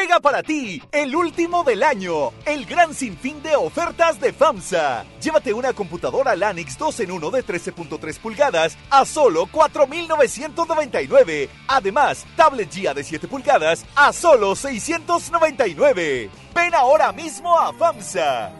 Llega 0.00 0.18
para 0.18 0.42
ti 0.42 0.82
el 0.92 1.14
último 1.14 1.62
del 1.62 1.82
año, 1.82 2.32
el 2.46 2.64
gran 2.64 2.94
sinfín 2.94 3.42
de 3.42 3.54
ofertas 3.54 4.18
de 4.18 4.32
FAMSA. 4.32 5.04
Llévate 5.20 5.52
una 5.52 5.74
computadora 5.74 6.34
Lanix 6.34 6.78
2 6.78 7.00
en 7.00 7.10
1 7.10 7.30
de 7.30 7.44
13.3 7.44 8.18
pulgadas 8.18 8.78
a 8.88 9.04
solo 9.04 9.44
4.999. 9.48 11.50
Además, 11.68 12.24
tablet 12.34 12.72
GIA 12.72 12.94
de 12.94 13.04
7 13.04 13.28
pulgadas 13.28 13.84
a 13.94 14.14
solo 14.14 14.56
699. 14.56 16.30
Ven 16.54 16.74
ahora 16.74 17.12
mismo 17.12 17.58
a 17.58 17.70
FAMSA. 17.74 18.59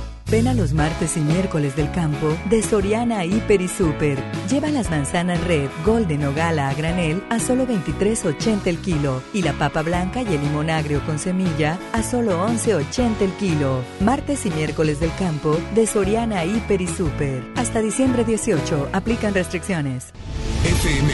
Ven 0.31 0.47
a 0.47 0.53
los 0.53 0.71
martes 0.71 1.17
y 1.17 1.19
miércoles 1.19 1.75
del 1.75 1.91
campo 1.91 2.37
de 2.49 2.63
Soriana 2.63 3.25
Hiper 3.25 3.59
y 3.59 3.67
Super. 3.67 4.17
Lleva 4.49 4.69
las 4.69 4.89
manzanas 4.89 5.43
red, 5.43 5.69
golden 5.85 6.23
o 6.23 6.33
gala 6.33 6.69
a 6.69 6.73
granel 6.73 7.21
a 7.29 7.37
solo 7.37 7.67
23.80 7.67 8.67
el 8.67 8.77
kilo 8.77 9.21
y 9.33 9.41
la 9.41 9.51
papa 9.51 9.81
blanca 9.81 10.21
y 10.21 10.33
el 10.33 10.39
limón 10.41 10.69
agrio 10.69 11.05
con 11.05 11.19
semilla 11.19 11.77
a 11.91 12.01
solo 12.01 12.47
11.80 12.47 13.19
el 13.19 13.31
kilo. 13.33 13.83
Martes 13.99 14.45
y 14.45 14.51
miércoles 14.51 15.01
del 15.01 15.13
campo 15.15 15.57
de 15.75 15.85
Soriana 15.85 16.45
Hiper 16.45 16.79
y 16.79 16.87
Super. 16.87 17.43
Hasta 17.57 17.81
diciembre 17.81 18.23
18 18.23 18.87
aplican 18.93 19.33
restricciones. 19.33 20.13
FM 20.63 21.13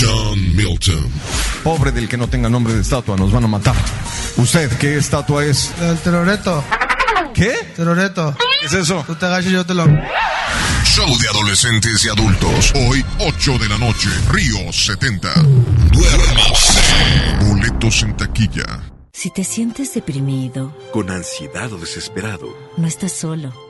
John 0.00 0.56
Milton. 0.56 1.10
Pobre 1.62 1.92
del 1.92 2.08
que 2.08 2.16
no 2.16 2.28
tenga 2.28 2.48
nombre 2.48 2.72
de 2.74 2.80
estatua, 2.80 3.16
nos 3.16 3.30
van 3.30 3.44
a 3.44 3.48
matar. 3.48 3.74
¿Usted 4.36 4.70
qué 4.78 4.96
estatua 4.96 5.44
es? 5.44 5.70
El 5.80 5.98
teroreto. 5.98 6.64
¿Qué? 7.34 7.52
Teroreto. 7.76 8.34
¿Qué 8.60 8.66
es 8.66 8.72
eso? 8.72 9.04
Tú 9.06 9.14
te 9.14 9.26
agachas 9.26 9.50
y 9.50 9.52
yo 9.52 9.66
te 9.66 9.74
lo... 9.74 9.86
Show 10.84 11.18
de 11.18 11.28
adolescentes 11.28 12.04
y 12.04 12.08
adultos. 12.08 12.72
Hoy, 12.74 13.04
8 13.18 13.58
de 13.58 13.68
la 13.68 13.78
noche, 13.78 14.08
Río 14.30 14.72
70. 14.72 15.28
Duérmase. 15.92 16.80
Boletos 17.44 18.02
en 18.02 18.16
taquilla. 18.16 18.80
Si 19.12 19.30
te 19.30 19.44
sientes 19.44 19.92
deprimido, 19.94 20.74
Con 20.92 21.10
ansiedad 21.10 21.72
o 21.72 21.78
desesperado, 21.78 22.56
no 22.76 22.86
estás 22.86 23.12
solo. 23.12 23.69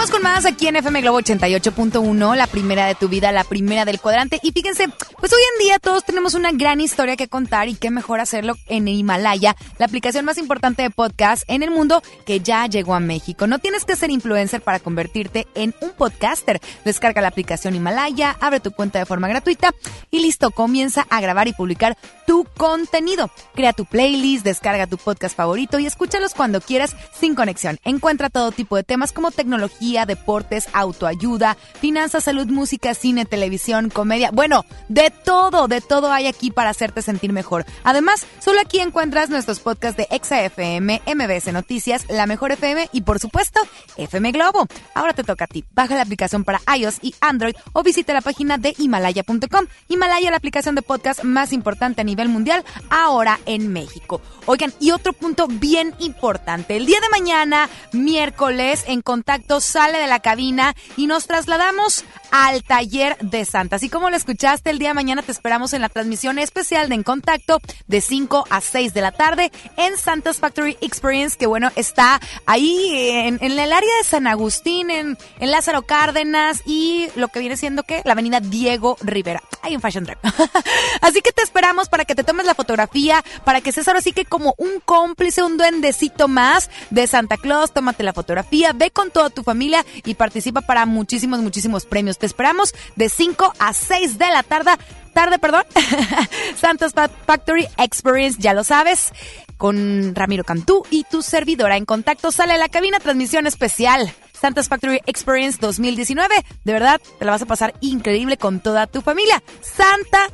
Seguimos 0.00 0.18
con 0.18 0.32
más 0.32 0.46
aquí 0.46 0.66
en 0.66 0.76
FM 0.76 1.02
Globo 1.02 1.20
88.1, 1.20 2.34
la 2.34 2.46
primera 2.46 2.86
de 2.86 2.94
tu 2.94 3.10
vida, 3.10 3.32
la 3.32 3.44
primera 3.44 3.84
del 3.84 4.00
cuadrante. 4.00 4.40
Y 4.42 4.52
fíjense, 4.52 4.88
pues 5.18 5.30
hoy 5.30 5.40
en 5.52 5.66
día 5.66 5.78
todos 5.78 6.06
tenemos 6.06 6.32
una 6.32 6.52
gran 6.52 6.80
historia 6.80 7.18
que 7.18 7.28
contar 7.28 7.68
y 7.68 7.74
qué 7.74 7.90
mejor 7.90 8.18
hacerlo 8.18 8.56
en 8.68 8.88
Himalaya, 8.88 9.54
la 9.76 9.84
aplicación 9.84 10.24
más 10.24 10.38
importante 10.38 10.80
de 10.80 10.88
podcast 10.88 11.42
en 11.48 11.62
el 11.62 11.70
mundo 11.70 12.02
que 12.24 12.40
ya 12.40 12.66
llegó 12.66 12.94
a 12.94 13.00
México. 13.00 13.46
No 13.46 13.58
tienes 13.58 13.84
que 13.84 13.94
ser 13.94 14.10
influencer 14.10 14.62
para 14.62 14.80
convertirte 14.80 15.46
en 15.54 15.74
un 15.82 15.90
podcaster. 15.90 16.62
Descarga 16.86 17.20
la 17.20 17.28
aplicación 17.28 17.74
Himalaya, 17.74 18.38
abre 18.40 18.60
tu 18.60 18.70
cuenta 18.70 18.98
de 18.98 19.04
forma 19.04 19.28
gratuita 19.28 19.74
y 20.10 20.20
listo, 20.20 20.50
comienza 20.50 21.06
a 21.10 21.20
grabar 21.20 21.46
y 21.46 21.52
publicar 21.52 21.98
tu 22.26 22.46
contenido. 22.56 23.30
Crea 23.54 23.74
tu 23.74 23.84
playlist, 23.84 24.44
descarga 24.44 24.86
tu 24.86 24.96
podcast 24.96 25.36
favorito 25.36 25.78
y 25.78 25.84
escúchalos 25.84 26.32
cuando 26.32 26.62
quieras 26.62 26.96
sin 27.20 27.34
conexión. 27.34 27.78
Encuentra 27.84 28.30
todo 28.30 28.50
tipo 28.50 28.76
de 28.76 28.82
temas 28.82 29.12
como 29.12 29.30
tecnología, 29.30 29.89
deportes, 30.06 30.68
autoayuda, 30.72 31.56
finanzas, 31.80 32.24
salud, 32.24 32.46
música, 32.46 32.94
cine, 32.94 33.24
televisión, 33.24 33.90
comedia. 33.90 34.30
Bueno, 34.30 34.64
de 34.88 35.10
todo, 35.10 35.68
de 35.68 35.80
todo 35.80 36.12
hay 36.12 36.26
aquí 36.26 36.50
para 36.50 36.70
hacerte 36.70 37.02
sentir 37.02 37.32
mejor. 37.32 37.64
Además, 37.84 38.26
solo 38.38 38.60
aquí 38.60 38.78
encuentras 38.80 39.30
nuestros 39.30 39.60
podcasts 39.60 39.96
de 39.96 40.08
ExaFM, 40.10 41.02
MBS 41.06 41.52
Noticias, 41.52 42.06
La 42.08 42.26
Mejor 42.26 42.52
FM 42.52 42.88
y 42.92 43.02
por 43.02 43.18
supuesto, 43.18 43.60
FM 43.96 44.32
Globo. 44.32 44.66
Ahora 44.94 45.12
te 45.12 45.24
toca 45.24 45.44
a 45.44 45.48
ti. 45.48 45.64
Baja 45.74 45.94
la 45.94 46.02
aplicación 46.02 46.44
para 46.44 46.60
iOS 46.76 46.98
y 47.02 47.14
Android 47.20 47.54
o 47.72 47.82
visita 47.82 48.12
la 48.12 48.20
página 48.20 48.58
de 48.58 48.74
himalaya.com. 48.78 49.66
Himalaya, 49.88 50.30
la 50.30 50.36
aplicación 50.36 50.74
de 50.74 50.82
podcast 50.82 51.24
más 51.24 51.52
importante 51.52 52.00
a 52.00 52.04
nivel 52.04 52.28
mundial, 52.28 52.64
ahora 52.88 53.40
en 53.46 53.72
México. 53.72 54.20
Oigan, 54.46 54.72
y 54.80 54.90
otro 54.92 55.12
punto 55.12 55.46
bien 55.46 55.94
importante. 55.98 56.76
El 56.76 56.86
día 56.86 56.98
de 57.00 57.08
mañana, 57.10 57.68
miércoles, 57.92 58.84
en 58.86 59.02
contacto 59.02 59.60
sale 59.80 59.98
de 59.98 60.06
la 60.08 60.20
cabina 60.20 60.74
y 60.98 61.06
nos 61.06 61.26
trasladamos 61.26 62.04
al 62.30 62.62
taller 62.62 63.16
de 63.20 63.44
Santa. 63.44 63.76
Así 63.76 63.88
como 63.88 64.10
lo 64.10 64.16
escuchaste, 64.16 64.70
el 64.70 64.78
día 64.78 64.88
de 64.88 64.94
mañana 64.94 65.22
te 65.22 65.32
esperamos 65.32 65.72
en 65.72 65.80
la 65.80 65.88
transmisión 65.88 66.38
especial 66.38 66.88
de 66.88 66.96
En 66.96 67.02
Contacto 67.02 67.60
de 67.86 68.00
5 68.00 68.44
a 68.50 68.60
6 68.60 68.92
de 68.92 69.00
la 69.00 69.12
tarde 69.12 69.50
en 69.76 69.96
Santa's 69.96 70.38
Factory 70.38 70.76
Experience, 70.80 71.36
que 71.38 71.46
bueno, 71.46 71.70
está 71.76 72.20
ahí 72.46 72.90
en, 72.92 73.38
en 73.40 73.58
el 73.58 73.72
área 73.72 73.96
de 73.98 74.04
San 74.04 74.26
Agustín, 74.26 74.90
en, 74.90 75.16
en 75.38 75.50
Lázaro 75.50 75.82
Cárdenas 75.82 76.62
y 76.66 77.08
lo 77.16 77.28
que 77.28 77.40
viene 77.40 77.56
siendo 77.56 77.84
que 77.84 78.02
la 78.04 78.12
avenida 78.12 78.40
Diego 78.40 78.96
Rivera. 79.00 79.42
Hay 79.62 79.74
un 79.74 79.82
Fashion 79.82 80.04
Drive. 80.04 80.18
Así 81.00 81.20
que 81.20 81.32
te 81.32 81.42
esperamos 81.42 81.88
para 81.88 82.04
que 82.04 82.14
te 82.14 82.24
tomes 82.24 82.46
la 82.46 82.54
fotografía, 82.54 83.22
para 83.44 83.60
que 83.60 83.72
seas 83.72 83.88
ahora 83.88 84.00
que 84.02 84.24
como 84.24 84.54
un 84.56 84.80
cómplice, 84.84 85.42
un 85.42 85.56
duendecito 85.56 86.28
más 86.28 86.70
de 86.90 87.06
Santa 87.06 87.36
Claus, 87.36 87.72
tómate 87.72 88.02
la 88.02 88.12
fotografía, 88.12 88.72
ve 88.72 88.90
con 88.90 89.10
toda 89.10 89.30
tu 89.30 89.42
familia 89.42 89.84
y 90.04 90.14
participa 90.14 90.62
para 90.62 90.86
muchísimos, 90.86 91.40
muchísimos 91.40 91.84
premios. 91.84 92.18
Te 92.20 92.26
esperamos 92.26 92.74
de 92.96 93.08
5 93.08 93.54
a 93.58 93.72
6 93.72 94.18
de 94.18 94.30
la 94.30 94.42
tarde. 94.42 94.70
Tarde, 95.12 95.38
perdón. 95.38 95.64
Santos 96.60 96.92
Factory 97.26 97.66
Experience, 97.78 98.38
ya 98.40 98.54
lo 98.54 98.62
sabes, 98.62 99.10
con 99.56 100.14
Ramiro 100.14 100.44
Cantú 100.44 100.84
y 100.90 101.04
tu 101.04 101.22
servidora 101.22 101.76
en 101.76 101.86
contacto. 101.86 102.30
Sale 102.30 102.52
a 102.52 102.58
la 102.58 102.68
cabina, 102.68 103.00
transmisión 103.00 103.46
especial. 103.46 104.12
Santos 104.38 104.68
Factory 104.68 105.00
Experience 105.06 105.58
2019. 105.60 106.34
De 106.64 106.72
verdad, 106.72 107.00
te 107.18 107.24
la 107.24 107.32
vas 107.32 107.42
a 107.42 107.46
pasar 107.46 107.74
increíble 107.80 108.36
con 108.36 108.60
toda 108.60 108.86
tu 108.86 109.00
familia. 109.00 109.42
Santa 109.60 110.28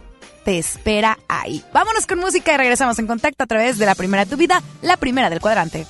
te 0.44 0.58
espera 0.58 1.18
ahí. 1.28 1.64
Vámonos 1.72 2.06
con 2.06 2.18
música 2.18 2.52
y 2.52 2.56
regresamos 2.56 2.98
en 2.98 3.06
contacto 3.06 3.44
a 3.44 3.46
través 3.46 3.78
de 3.78 3.86
la 3.86 3.94
primera 3.94 4.24
de 4.24 4.30
tu 4.30 4.36
vida, 4.36 4.62
la 4.82 4.96
primera 4.96 5.30
del 5.30 5.40
cuadrante. 5.40 5.86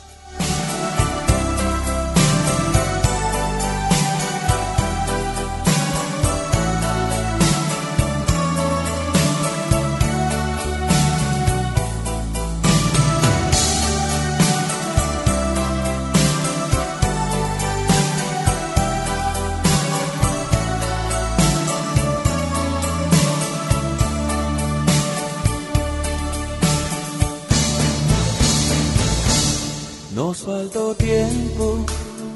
Nos 30.27 30.39
faltó 30.39 30.93
tiempo 30.97 31.87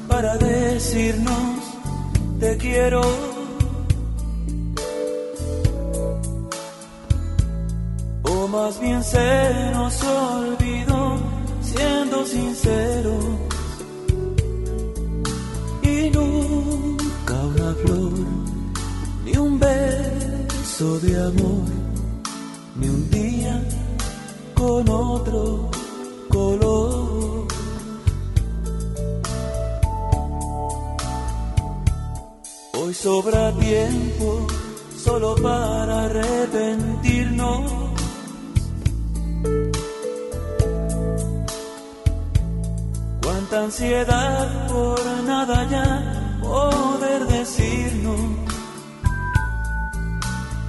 para 0.07 0.37
decirnos 0.37 1.57
te 2.39 2.55
quiero. 2.55 3.01
O 8.23 8.47
más 8.47 8.79
bien 8.79 9.03
se 9.03 9.71
nos 9.73 10.01
olvidó 10.03 11.17
siendo 11.61 12.25
sinceros. 12.25 13.25
Y 15.83 16.09
nunca 16.11 17.33
una 17.33 17.73
flor, 17.73 18.13
ni 19.25 19.35
un 19.35 19.59
beso 19.59 20.97
de 21.01 21.23
amor, 21.25 21.67
ni 22.79 22.87
un 22.87 23.09
día 23.09 23.61
con 24.55 24.87
otro 24.87 25.69
color. 26.29 27.10
Sobra 32.93 33.51
tiempo 33.53 34.45
solo 34.97 35.35
para 35.35 36.03
arrepentirnos. 36.03 37.71
Cuánta 43.23 43.63
ansiedad 43.63 44.67
por 44.67 44.99
nada 45.25 45.67
ya 45.69 46.39
poder 46.41 47.25
decirnos 47.27 48.19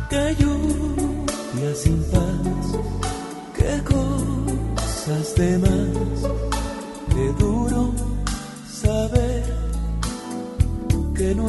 que 0.09 0.37
lluvia 0.39 1.75
sin 1.75 2.03
paz, 2.05 2.79
que 3.57 3.83
cosas 3.85 5.35
de 5.35 5.59
más, 5.59 5.82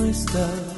no. 0.03 0.72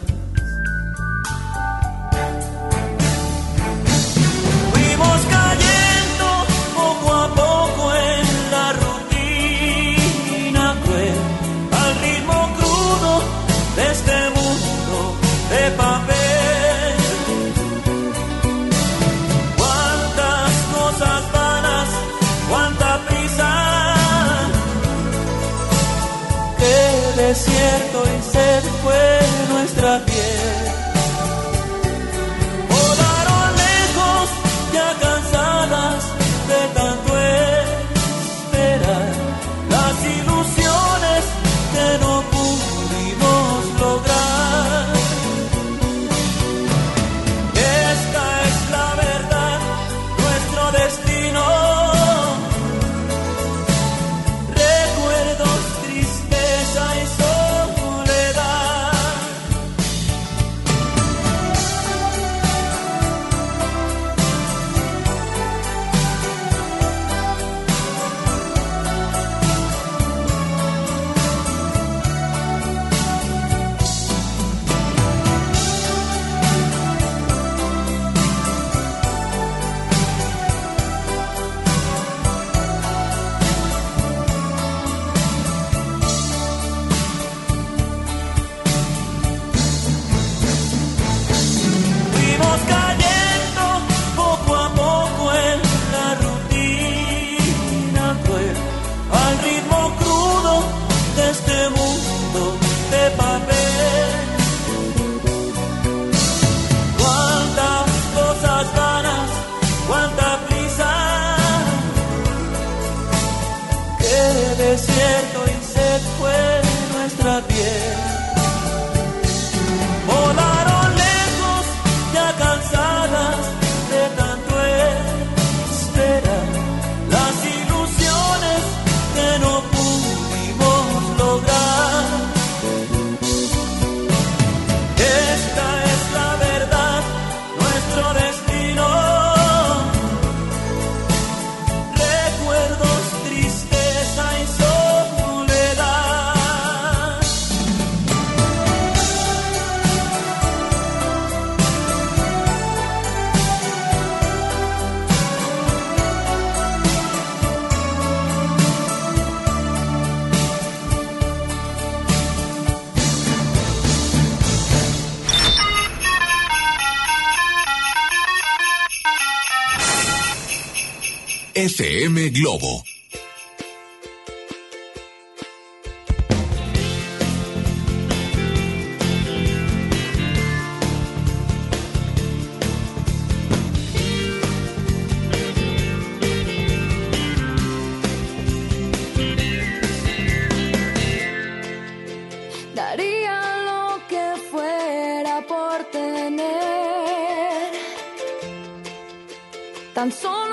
canzone 200.06 200.45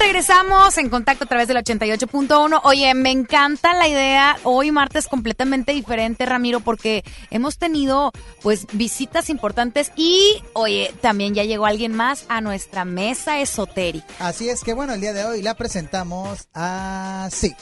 regresamos 0.00 0.78
en 0.78 0.88
contacto 0.88 1.24
a 1.24 1.26
través 1.26 1.48
del 1.48 1.56
88.1. 1.58 2.60
Oye, 2.64 2.94
me 2.94 3.10
encanta 3.10 3.74
la 3.74 3.88
idea. 3.88 4.36
Hoy 4.44 4.70
martes 4.70 5.08
completamente 5.08 5.72
diferente, 5.72 6.26
Ramiro, 6.26 6.60
porque 6.60 7.04
hemos 7.30 7.58
tenido 7.58 8.12
pues 8.42 8.66
visitas 8.72 9.30
importantes 9.30 9.92
y, 9.96 10.42
oye, 10.52 10.94
también 11.00 11.34
ya 11.34 11.44
llegó 11.44 11.66
alguien 11.66 11.94
más 11.94 12.24
a 12.28 12.40
nuestra 12.40 12.84
mesa 12.84 13.40
esotérica. 13.40 14.06
Así 14.18 14.48
es 14.48 14.62
que 14.62 14.72
bueno, 14.72 14.94
el 14.94 15.00
día 15.00 15.12
de 15.12 15.24
hoy 15.24 15.42
la 15.42 15.54
presentamos 15.54 16.48
así. 16.52 17.54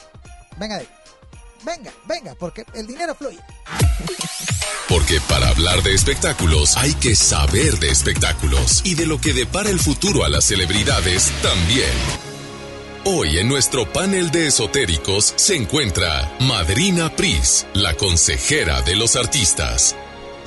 Venga 0.57 0.75
de 0.75 0.81
ahí. 0.81 0.96
Venga, 1.63 1.91
venga, 2.05 2.35
porque 2.35 2.65
el 2.73 2.87
dinero 2.87 3.15
fluye. 3.15 3.39
Porque 4.87 5.19
para 5.27 5.49
hablar 5.49 5.83
de 5.83 5.93
espectáculos 5.93 6.77
hay 6.77 6.93
que 6.93 7.15
saber 7.15 7.77
de 7.79 7.89
espectáculos 7.89 8.81
y 8.85 8.95
de 8.95 9.05
lo 9.05 9.19
que 9.19 9.33
depara 9.33 9.69
el 9.69 9.79
futuro 9.79 10.23
a 10.23 10.29
las 10.29 10.45
celebridades 10.45 11.31
también. 11.41 11.91
Hoy 13.03 13.39
en 13.39 13.47
nuestro 13.47 13.91
panel 13.91 14.31
de 14.31 14.47
esotéricos 14.47 15.33
se 15.37 15.55
encuentra 15.55 16.29
Madrina 16.41 17.15
Pris, 17.15 17.65
la 17.73 17.93
consejera 17.93 18.81
de 18.81 18.95
los 18.95 19.15
artistas. 19.15 19.95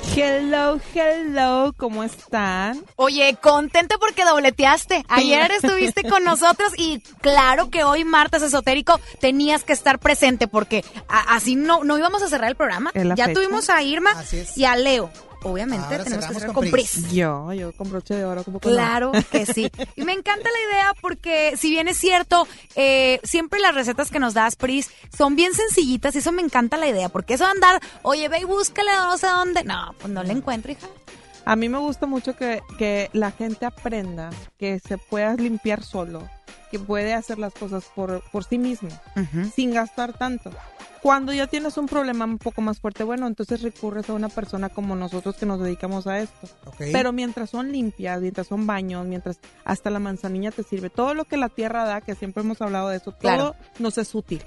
Hello, 0.03 0.77
hello, 0.93 1.73
¿cómo 1.77 2.03
están? 2.03 2.83
Oye, 2.97 3.37
contenta 3.41 3.97
porque 3.97 4.25
dobleteaste. 4.25 5.05
Ayer 5.07 5.51
estuviste 5.51 6.03
con 6.03 6.23
nosotros 6.25 6.73
y 6.77 6.99
claro 7.21 7.69
que 7.69 7.83
hoy 7.85 8.03
martes 8.03 8.41
esotérico 8.41 8.99
tenías 9.19 9.63
que 9.63 9.71
estar 9.73 9.99
presente 9.99 10.47
porque 10.47 10.83
así 11.07 11.55
no, 11.55 11.83
no 11.85 11.97
íbamos 11.97 12.21
a 12.23 12.27
cerrar 12.27 12.49
el 12.49 12.55
programa. 12.55 12.91
¿Es 12.93 13.05
la 13.05 13.15
Ya 13.15 13.27
fecha? 13.27 13.39
tuvimos 13.39 13.69
a 13.69 13.81
Irma 13.83 14.11
y 14.55 14.65
a 14.65 14.75
Leo. 14.75 15.09
Obviamente 15.43 15.85
Ahora 15.85 16.03
tenemos 16.03 16.25
que 16.25 16.33
cerrar 16.33 16.53
con 16.53 16.63
con 16.63 16.71
Pris. 16.71 16.91
Pris. 16.91 17.11
Yo, 17.11 17.51
yo 17.53 17.71
con 17.73 17.89
broche 17.89 18.13
de 18.13 18.25
oro, 18.25 18.43
como 18.43 18.59
que 18.59 18.69
no? 18.69 18.75
Claro 18.75 19.11
que 19.31 19.45
sí. 19.53 19.71
Y 19.95 20.03
me 20.03 20.13
encanta 20.13 20.49
la 20.51 20.71
idea 20.71 20.93
porque, 21.01 21.57
si 21.57 21.69
bien 21.69 21.87
es 21.87 21.97
cierto, 21.97 22.47
eh, 22.75 23.19
siempre 23.23 23.59
las 23.59 23.73
recetas 23.73 24.11
que 24.11 24.19
nos 24.19 24.33
das, 24.33 24.55
Pris, 24.55 24.91
son 25.15 25.35
bien 25.35 25.53
sencillitas 25.53 26.15
y 26.15 26.19
eso 26.19 26.31
me 26.31 26.41
encanta 26.41 26.77
la 26.77 26.87
idea. 26.87 27.09
Porque 27.09 27.33
eso 27.33 27.45
de 27.45 27.51
andar, 27.51 27.81
oye, 28.03 28.27
ve 28.29 28.39
y 28.39 28.43
búscale 28.43 28.91
no 28.91 29.17
sé 29.17 29.27
dónde. 29.27 29.63
No, 29.63 29.95
pues 29.99 30.13
no 30.13 30.23
la 30.23 30.33
encuentro, 30.33 30.71
hija. 30.71 30.87
A 31.45 31.55
mí 31.55 31.69
me 31.69 31.79
gusta 31.79 32.05
mucho 32.05 32.35
que, 32.35 32.61
que 32.77 33.09
la 33.13 33.31
gente 33.31 33.65
aprenda 33.65 34.29
que 34.59 34.79
se 34.79 34.97
pueda 34.97 35.33
limpiar 35.35 35.83
solo, 35.83 36.29
que 36.69 36.77
puede 36.77 37.13
hacer 37.13 37.39
las 37.39 37.53
cosas 37.53 37.85
por, 37.95 38.21
por 38.31 38.43
sí 38.43 38.57
mismo, 38.59 38.89
sin 39.55 39.73
gastar 39.73 40.13
tanto. 40.13 40.51
Cuando 41.01 41.33
ya 41.33 41.47
tienes 41.47 41.77
un 41.77 41.87
problema 41.87 42.25
un 42.25 42.37
poco 42.37 42.61
más 42.61 42.79
fuerte, 42.79 43.03
bueno, 43.03 43.25
entonces 43.25 43.61
recurres 43.63 44.09
a 44.09 44.13
una 44.13 44.29
persona 44.29 44.69
como 44.69 44.95
nosotros 44.95 45.35
que 45.35 45.47
nos 45.47 45.59
dedicamos 45.59 46.05
a 46.05 46.19
esto. 46.19 46.47
Pero 46.77 47.11
mientras 47.11 47.49
son 47.49 47.71
limpias, 47.71 48.21
mientras 48.21 48.47
son 48.47 48.67
baños, 48.67 49.05
mientras 49.07 49.39
hasta 49.65 49.89
la 49.89 49.99
manzanilla 49.99 50.51
te 50.51 50.63
sirve, 50.63 50.91
todo 50.91 51.15
lo 51.15 51.25
que 51.25 51.37
la 51.37 51.49
tierra 51.49 51.85
da, 51.85 52.01
que 52.01 52.13
siempre 52.13 52.43
hemos 52.43 52.61
hablado 52.61 52.89
de 52.89 52.97
eso, 52.97 53.13
todo 53.13 53.55
nos 53.79 53.97
es 53.97 54.13
útil. 54.13 54.43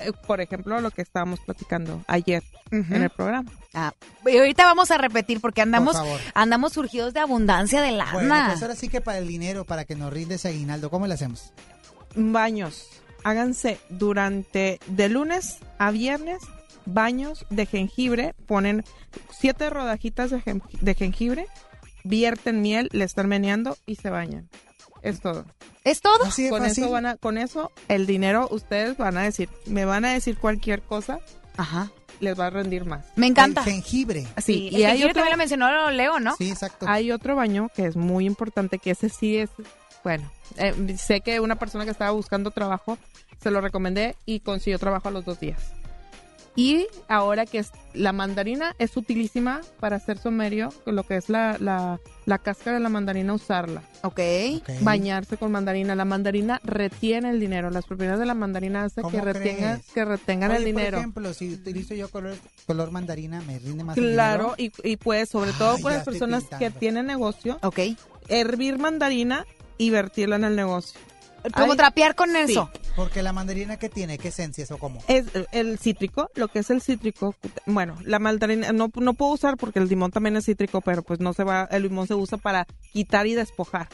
Eh, 0.00 0.12
Por 0.26 0.40
ejemplo, 0.40 0.80
lo 0.80 0.90
que 0.90 1.02
estábamos 1.02 1.40
platicando 1.40 2.02
ayer 2.06 2.42
en 2.70 3.02
el 3.02 3.10
programa. 3.10 3.50
Ah, 3.72 3.92
y 4.26 4.36
ahorita 4.36 4.64
vamos 4.64 4.90
a 4.90 4.98
repetir 4.98 5.40
porque 5.40 5.62
andamos, 5.62 5.96
Por 5.96 6.20
andamos 6.34 6.74
surgidos 6.74 7.14
de 7.14 7.20
abundancia 7.20 7.80
de 7.80 7.92
lana. 7.92 8.12
Bueno, 8.12 8.34
pues 8.48 8.62
ahora 8.62 8.74
sí 8.76 8.88
que 8.88 9.00
para 9.00 9.18
el 9.18 9.26
dinero, 9.26 9.64
para 9.64 9.86
que 9.86 9.94
nos 9.94 10.12
rinde 10.12 10.34
ese 10.34 10.48
aguinaldo, 10.48 10.90
¿cómo 10.90 11.06
le 11.06 11.14
hacemos? 11.14 11.52
Baños. 12.14 12.88
Háganse 13.24 13.78
durante 13.88 14.80
de 14.86 15.08
lunes 15.08 15.58
a 15.78 15.90
viernes 15.90 16.38
baños 16.86 17.44
de 17.50 17.66
jengibre. 17.66 18.34
Ponen 18.46 18.84
siete 19.30 19.70
rodajitas 19.70 20.30
de, 20.30 20.38
jen- 20.40 20.62
de 20.80 20.94
jengibre, 20.94 21.46
vierten 22.04 22.62
miel, 22.62 22.88
le 22.92 23.04
están 23.04 23.28
meneando 23.28 23.76
y 23.86 23.96
se 23.96 24.10
bañan. 24.10 24.48
Es 25.02 25.20
todo. 25.20 25.44
¿Es 25.84 26.00
todo? 26.00 26.24
Así 26.24 26.48
Con 26.48 26.62
fácil. 26.62 26.84
eso, 26.84 26.92
van 26.92 27.06
a, 27.06 27.16
con 27.16 27.38
eso, 27.38 27.70
el 27.88 28.06
dinero, 28.06 28.48
ustedes 28.50 28.96
van 28.96 29.16
a 29.16 29.22
decir, 29.22 29.48
me 29.66 29.84
van 29.84 30.04
a 30.04 30.12
decir 30.12 30.36
cualquier 30.38 30.82
cosa, 30.82 31.20
Ajá. 31.56 31.90
les 32.20 32.38
va 32.38 32.46
a 32.46 32.50
rendir 32.50 32.84
más. 32.84 33.06
Me 33.14 33.26
encanta. 33.28 33.60
El 33.62 33.70
jengibre. 33.70 34.26
Sí, 34.44 34.68
el 34.72 34.72
y 34.80 34.84
hay 34.84 34.98
jengibre 34.98 35.10
otro, 35.10 35.14
también 35.20 35.32
lo 35.32 35.38
mencionó 35.38 35.90
Leo, 35.92 36.18
¿no? 36.20 36.34
Sí, 36.36 36.50
exacto. 36.50 36.86
hay 36.88 37.12
otro 37.12 37.36
baño 37.36 37.70
que 37.74 37.86
es 37.86 37.94
muy 37.96 38.26
importante, 38.26 38.78
que 38.78 38.90
ese 38.90 39.08
sí 39.08 39.36
es, 39.36 39.50
bueno, 40.04 40.30
eh, 40.56 40.96
sé 40.98 41.20
que 41.20 41.40
una 41.40 41.56
persona 41.56 41.84
que 41.84 41.90
estaba 41.90 42.10
buscando 42.12 42.50
trabajo, 42.50 42.98
se 43.42 43.50
lo 43.50 43.60
recomendé 43.60 44.16
y 44.26 44.40
consiguió 44.40 44.78
trabajo 44.78 45.08
a 45.08 45.10
los 45.12 45.24
dos 45.24 45.38
días. 45.40 45.72
Y 46.56 46.88
ahora 47.06 47.46
que 47.46 47.58
es, 47.58 47.70
la 47.94 48.12
mandarina 48.12 48.74
es 48.80 48.96
utilísima 48.96 49.60
para 49.78 49.94
hacer 49.94 50.18
somerio, 50.18 50.72
lo 50.86 51.04
que 51.04 51.14
es 51.16 51.28
la, 51.28 51.56
la, 51.60 52.00
la 52.26 52.38
cáscara 52.38 52.78
de 52.78 52.82
la 52.82 52.88
mandarina, 52.88 53.32
usarla. 53.32 53.82
Ok. 54.02 54.18
Ok. 54.62 54.70
Bañarse 54.80 55.36
con 55.36 55.52
mandarina. 55.52 55.94
La 55.94 56.04
mandarina 56.04 56.60
retiene 56.64 57.30
el 57.30 57.38
dinero. 57.38 57.70
Las 57.70 57.86
propiedades 57.86 58.18
de 58.18 58.26
la 58.26 58.34
mandarina 58.34 58.82
hace 58.82 59.02
¿Cómo 59.02 59.12
que, 59.16 59.20
retenga, 59.20 59.74
crees? 59.74 59.92
que 59.94 60.04
retengan 60.04 60.50
el 60.50 60.56
Oye, 60.56 60.66
dinero. 60.66 60.90
Por 60.96 60.98
ejemplo, 60.98 61.32
si 61.34 61.52
utilizo 61.54 61.94
yo 61.94 62.08
color, 62.08 62.36
color 62.66 62.90
mandarina, 62.90 63.40
¿me 63.42 63.60
rinde 63.60 63.84
más 63.84 63.96
el 63.96 64.14
Claro, 64.14 64.54
dinero? 64.56 64.72
y, 64.84 64.90
y 64.92 64.96
pues 64.96 65.28
sobre 65.28 65.52
todo 65.52 65.74
con 65.74 65.92
ya 65.92 65.98
las 65.98 66.04
personas 66.04 66.42
que 66.58 66.72
tienen 66.72 67.06
negocio, 67.06 67.60
Ok. 67.62 67.78
hervir 68.28 68.78
mandarina 68.80 69.46
y 69.78 69.90
vertirla 69.90 70.36
en 70.36 70.44
el 70.44 70.56
negocio. 70.56 70.98
Como 71.54 71.72
Ay, 71.72 71.78
trapear 71.78 72.16
con 72.16 72.30
sí. 72.30 72.36
eso. 72.52 72.68
Porque 72.96 73.22
la 73.22 73.32
mandarina 73.32 73.76
que 73.78 73.88
tiene, 73.88 74.18
¿qué 74.18 74.28
esencias 74.28 74.72
o 74.72 74.76
cómo? 74.78 75.00
Es 75.06 75.24
eh, 75.34 75.46
el 75.52 75.78
cítrico, 75.78 76.28
lo 76.34 76.48
que 76.48 76.58
es 76.58 76.70
el 76.70 76.82
cítrico, 76.82 77.36
bueno, 77.64 77.96
la 78.04 78.18
mandarina 78.18 78.72
no, 78.72 78.90
no 78.96 79.14
puedo 79.14 79.32
usar 79.32 79.56
porque 79.56 79.78
el 79.78 79.88
limón 79.88 80.10
también 80.10 80.36
es 80.36 80.46
cítrico, 80.46 80.80
pero 80.80 81.02
pues 81.02 81.20
no 81.20 81.32
se 81.32 81.44
va, 81.44 81.68
el 81.70 81.84
limón 81.84 82.08
se 82.08 82.14
usa 82.14 82.38
para 82.38 82.66
quitar 82.92 83.28
y 83.28 83.34
despojar. 83.34 83.88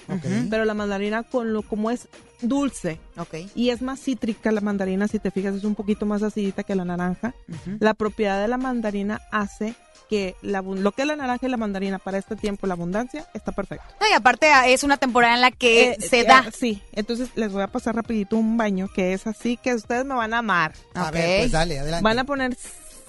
Pero 0.49 0.65
la 0.65 0.73
mandarina 0.73 1.23
con 1.23 1.53
lo 1.53 1.61
como 1.61 1.91
es 1.91 2.09
dulce 2.41 2.99
Ok. 3.19 3.35
y 3.55 3.71
es 3.71 3.83
más 3.83 4.01
cítrica 4.01 4.51
la 4.51 4.63
mandarina, 4.63 5.07
si 5.07 5.19
te 5.19 5.31
fijas 5.31 5.55
es 5.55 5.65
un 5.65 5.75
poquito 5.75 6.07
más 6.07 6.23
acidita 6.23 6.63
que 6.63 6.75
la 6.75 6.87
naranja. 6.87 7.35
La 7.79 7.93
propiedad 7.93 8.41
de 8.41 8.49
la 8.49 8.57
mandarina 8.57 9.21
hace 9.31 9.75
que 10.09 10.37
la, 10.43 10.61
lo 10.63 10.93
que 10.93 11.03
es 11.03 11.09
la 11.09 11.17
naranja 11.17 11.47
y 11.47 11.51
la 11.51 11.57
mandarina 11.57 11.99
para 11.99 12.19
este 12.19 12.37
tiempo, 12.37 12.67
la 12.67 12.75
abundancia, 12.75 13.27
está 13.35 13.53
perfecto. 13.53 13.85
No, 14.01 14.07
y 14.09 14.13
aparte 14.13 14.49
ah, 14.49 14.69
es 14.69 14.83
una 14.85 14.97
temporada 14.97 15.35
en 15.35 15.41
la 15.41 15.51
que 15.51 15.91
Eh, 15.93 15.97
se 16.01 16.21
eh, 16.21 16.25
da. 16.25 16.45
Sí, 16.57 16.83
entonces 16.93 17.31
les 17.37 17.53
voy 17.53 17.63
a 17.63 17.69
pasar 17.69 17.95
rapidito 17.97 18.37
un 18.37 18.57
baño 18.57 18.89
que 18.95 19.13
es 19.15 19.27
así 19.27 19.57
que 19.57 19.75
ustedes 19.75 20.05
me 20.05 20.15
van 20.15 20.35
a 20.35 20.39
amar. 20.39 20.73
A 20.95 21.11
ver, 21.11 21.41
pues 21.41 21.53
dale, 21.53 21.79
adelante. 21.79 22.03
Van 22.05 22.19
a 22.19 22.25
poner 22.25 22.57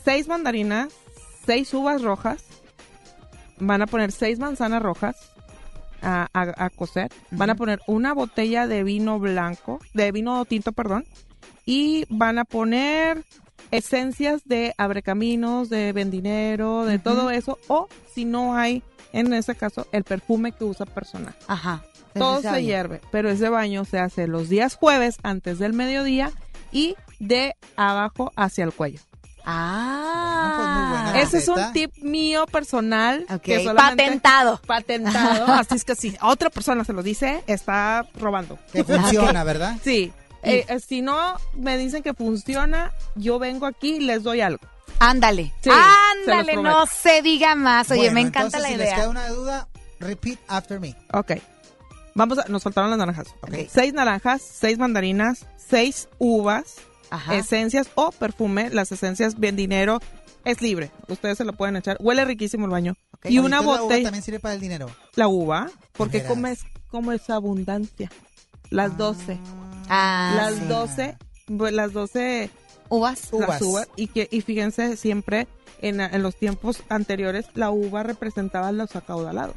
seis 0.03 0.27
mandarinas, 0.27 0.89
seis 1.45 1.73
uvas 1.73 2.01
rojas, 2.01 2.43
van 3.59 3.81
a 3.81 3.87
poner 3.87 4.11
seis 4.11 4.39
manzanas 4.39 4.81
rojas 4.81 5.15
a, 6.01 6.27
a- 6.33 6.65
a 6.65 6.69
cocer, 6.69 7.11
van 7.31 7.49
a 7.49 7.55
poner 7.55 7.79
una 7.87 8.13
botella 8.13 8.67
de 8.67 8.83
vino 8.83 9.19
blanco, 9.19 9.79
de 9.93 10.11
vino 10.11 10.43
tinto, 10.45 10.71
perdón, 10.71 11.05
y 11.65 12.05
van 12.09 12.37
a 12.37 12.45
poner 12.45 13.23
esencias 13.71 14.41
de 14.45 14.73
abrecaminos, 14.77 15.69
de 15.69 15.93
vendinero, 15.93 16.85
de 16.85 16.99
todo 16.99 17.29
eso, 17.29 17.57
o 17.67 17.87
si 18.13 18.25
no 18.25 18.55
hay, 18.55 18.83
en 19.13 19.33
ese 19.33 19.55
caso, 19.55 19.87
el 19.91 20.03
perfume 20.03 20.51
que 20.51 20.63
usa 20.63 20.85
personal. 20.85 21.35
Ajá. 21.47 21.83
Todo 22.13 22.41
se 22.41 22.63
hierve, 22.63 23.01
pero 23.11 23.29
ese 23.29 23.49
baño 23.49 23.83
se 23.83 23.99
hace 23.99 24.27
los 24.27 24.47
días 24.47 24.75
jueves 24.75 25.17
antes 25.23 25.59
del 25.59 25.73
mediodía 25.73 26.31
y 26.71 26.95
de 27.19 27.55
abajo 27.75 28.31
hacia 28.37 28.63
el 28.63 28.71
cuello. 28.71 29.01
Ah. 29.47 30.53
pues 30.57 30.69
muy 30.69 30.89
buena 30.89 31.21
Ese 31.21 31.37
es 31.37 31.47
un 31.47 31.73
tip 31.73 31.91
mío 32.01 32.45
personal. 32.47 33.25
Ok. 33.29 33.41
que 33.41 33.71
Patentado. 33.75 34.59
Patentado. 34.65 35.45
Así 35.53 35.75
es 35.75 35.85
que 35.85 35.95
si 35.95 36.17
otra 36.21 36.49
persona 36.49 36.83
se 36.83 36.93
lo 36.93 37.03
dice, 37.03 37.43
está 37.45 38.07
robando. 38.19 38.57
Que 38.71 38.83
funciona, 38.83 39.43
¿verdad? 39.43 39.77
Sí. 39.83 40.11
Eh, 40.45 40.65
eh, 40.67 40.79
si 40.79 41.01
no 41.01 41.35
me 41.55 41.77
dicen 41.77 42.03
que 42.03 42.13
funciona, 42.13 42.91
yo 43.15 43.39
vengo 43.39 43.65
aquí 43.65 43.95
y 43.95 43.99
les 44.01 44.23
doy 44.23 44.41
algo. 44.41 44.61
Ándale. 44.99 45.51
Sí, 45.61 45.69
Ándale, 45.71 46.55
no 46.57 46.85
se 46.85 47.21
diga 47.21 47.55
más. 47.55 47.89
Oye, 47.91 48.01
Bueno, 48.01 48.13
me 48.15 48.21
encanta 48.21 48.57
entonces, 48.57 48.61
la 48.61 48.67
si 48.69 48.73
idea. 48.75 48.85
les 48.85 48.95
queda 48.95 49.09
una 49.09 49.27
duda, 49.29 49.67
repeat 49.99 50.39
after 50.47 50.79
me. 50.79 50.95
Ok. 51.13 51.33
Vamos 52.13 52.37
a, 52.39 52.45
nos 52.47 52.63
faltaron 52.63 52.89
las 52.89 52.99
naranjas. 52.99 53.27
Ok. 53.41 53.53
Seis 53.69 53.93
naranjas, 53.93 54.41
seis 54.41 54.77
mandarinas, 54.77 55.45
seis 55.57 56.07
uvas, 56.17 56.75
Ajá. 57.09 57.35
esencias 57.35 57.87
o 57.95 58.11
perfume. 58.11 58.69
Las 58.69 58.91
esencias, 58.93 59.37
bien 59.37 59.55
dinero, 59.57 59.99
es 60.45 60.61
libre. 60.61 60.91
Ustedes 61.09 61.37
se 61.37 61.43
lo 61.43 61.51
pueden 61.53 61.75
echar. 61.75 61.97
Huele 61.99 62.23
riquísimo 62.23 62.65
el 62.65 62.71
baño. 62.71 62.95
Y 63.25 63.39
una 63.39 63.57
entonces 63.57 63.65
la 63.65 63.71
uva 63.73 63.81
botella. 63.81 64.03
también 64.05 64.23
sirve 64.23 64.39
para 64.39 64.53
el 64.53 64.61
dinero. 64.61 64.89
La 65.15 65.27
uva, 65.27 65.69
porque 65.93 66.19
veras. 66.19 66.31
como 66.31 66.47
es, 66.47 66.59
como 66.89 67.11
es 67.11 67.29
abundancia. 67.29 68.09
Las 68.69 68.97
12. 68.97 69.39
Ah, 69.43 69.64
las 69.89 70.55
sí. 70.55 70.65
12, 70.67 71.17
pues, 71.57 71.73
las 71.73 71.93
12 71.93 72.49
uvas. 72.89 73.29
Uvas. 73.31 73.49
las 73.49 73.61
uvas. 73.61 73.87
Y, 73.95 74.07
que, 74.07 74.27
y 74.31 74.41
fíjense, 74.41 74.97
siempre 74.97 75.47
en, 75.81 75.99
en 76.01 76.23
los 76.23 76.35
tiempos 76.35 76.83
anteriores, 76.89 77.45
la 77.53 77.69
uva 77.71 78.03
representaba 78.03 78.71
los 78.71 78.95
acaudalados. 78.95 79.55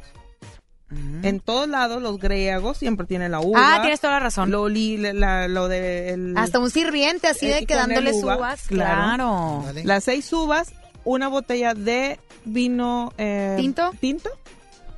En 1.21 1.39
todos 1.39 1.69
lados, 1.69 2.01
los 2.01 2.17
griegos 2.17 2.77
siempre 2.79 3.05
tienen 3.05 3.31
la 3.31 3.39
uva. 3.41 3.75
Ah, 3.75 3.81
tienes 3.81 3.99
toda 3.99 4.13
la 4.13 4.19
razón. 4.21 4.49
Lo, 4.49 4.67
li- 4.69 4.97
la- 4.97 5.47
lo 5.47 5.67
de 5.67 6.09
el- 6.13 6.35
Hasta 6.35 6.57
un 6.57 6.71
sirviente 6.71 7.27
así 7.27 7.45
eh, 7.45 7.49
de 7.49 7.57
con 7.59 7.65
que 7.67 7.75
dándoles 7.75 8.17
el 8.17 8.23
uva, 8.23 8.37
uvas. 8.37 8.61
claro. 8.65 8.95
Claro. 9.03 9.61
Vale. 9.65 9.83
las 9.83 10.03
seis 10.05 10.33
uvas, 10.33 10.73
una 11.03 11.27
botella 11.27 11.75
de 11.75 12.19
vino 12.43 13.13
eh, 13.19 13.53
¿Tinto? 13.59 13.91
tinto 13.99 14.31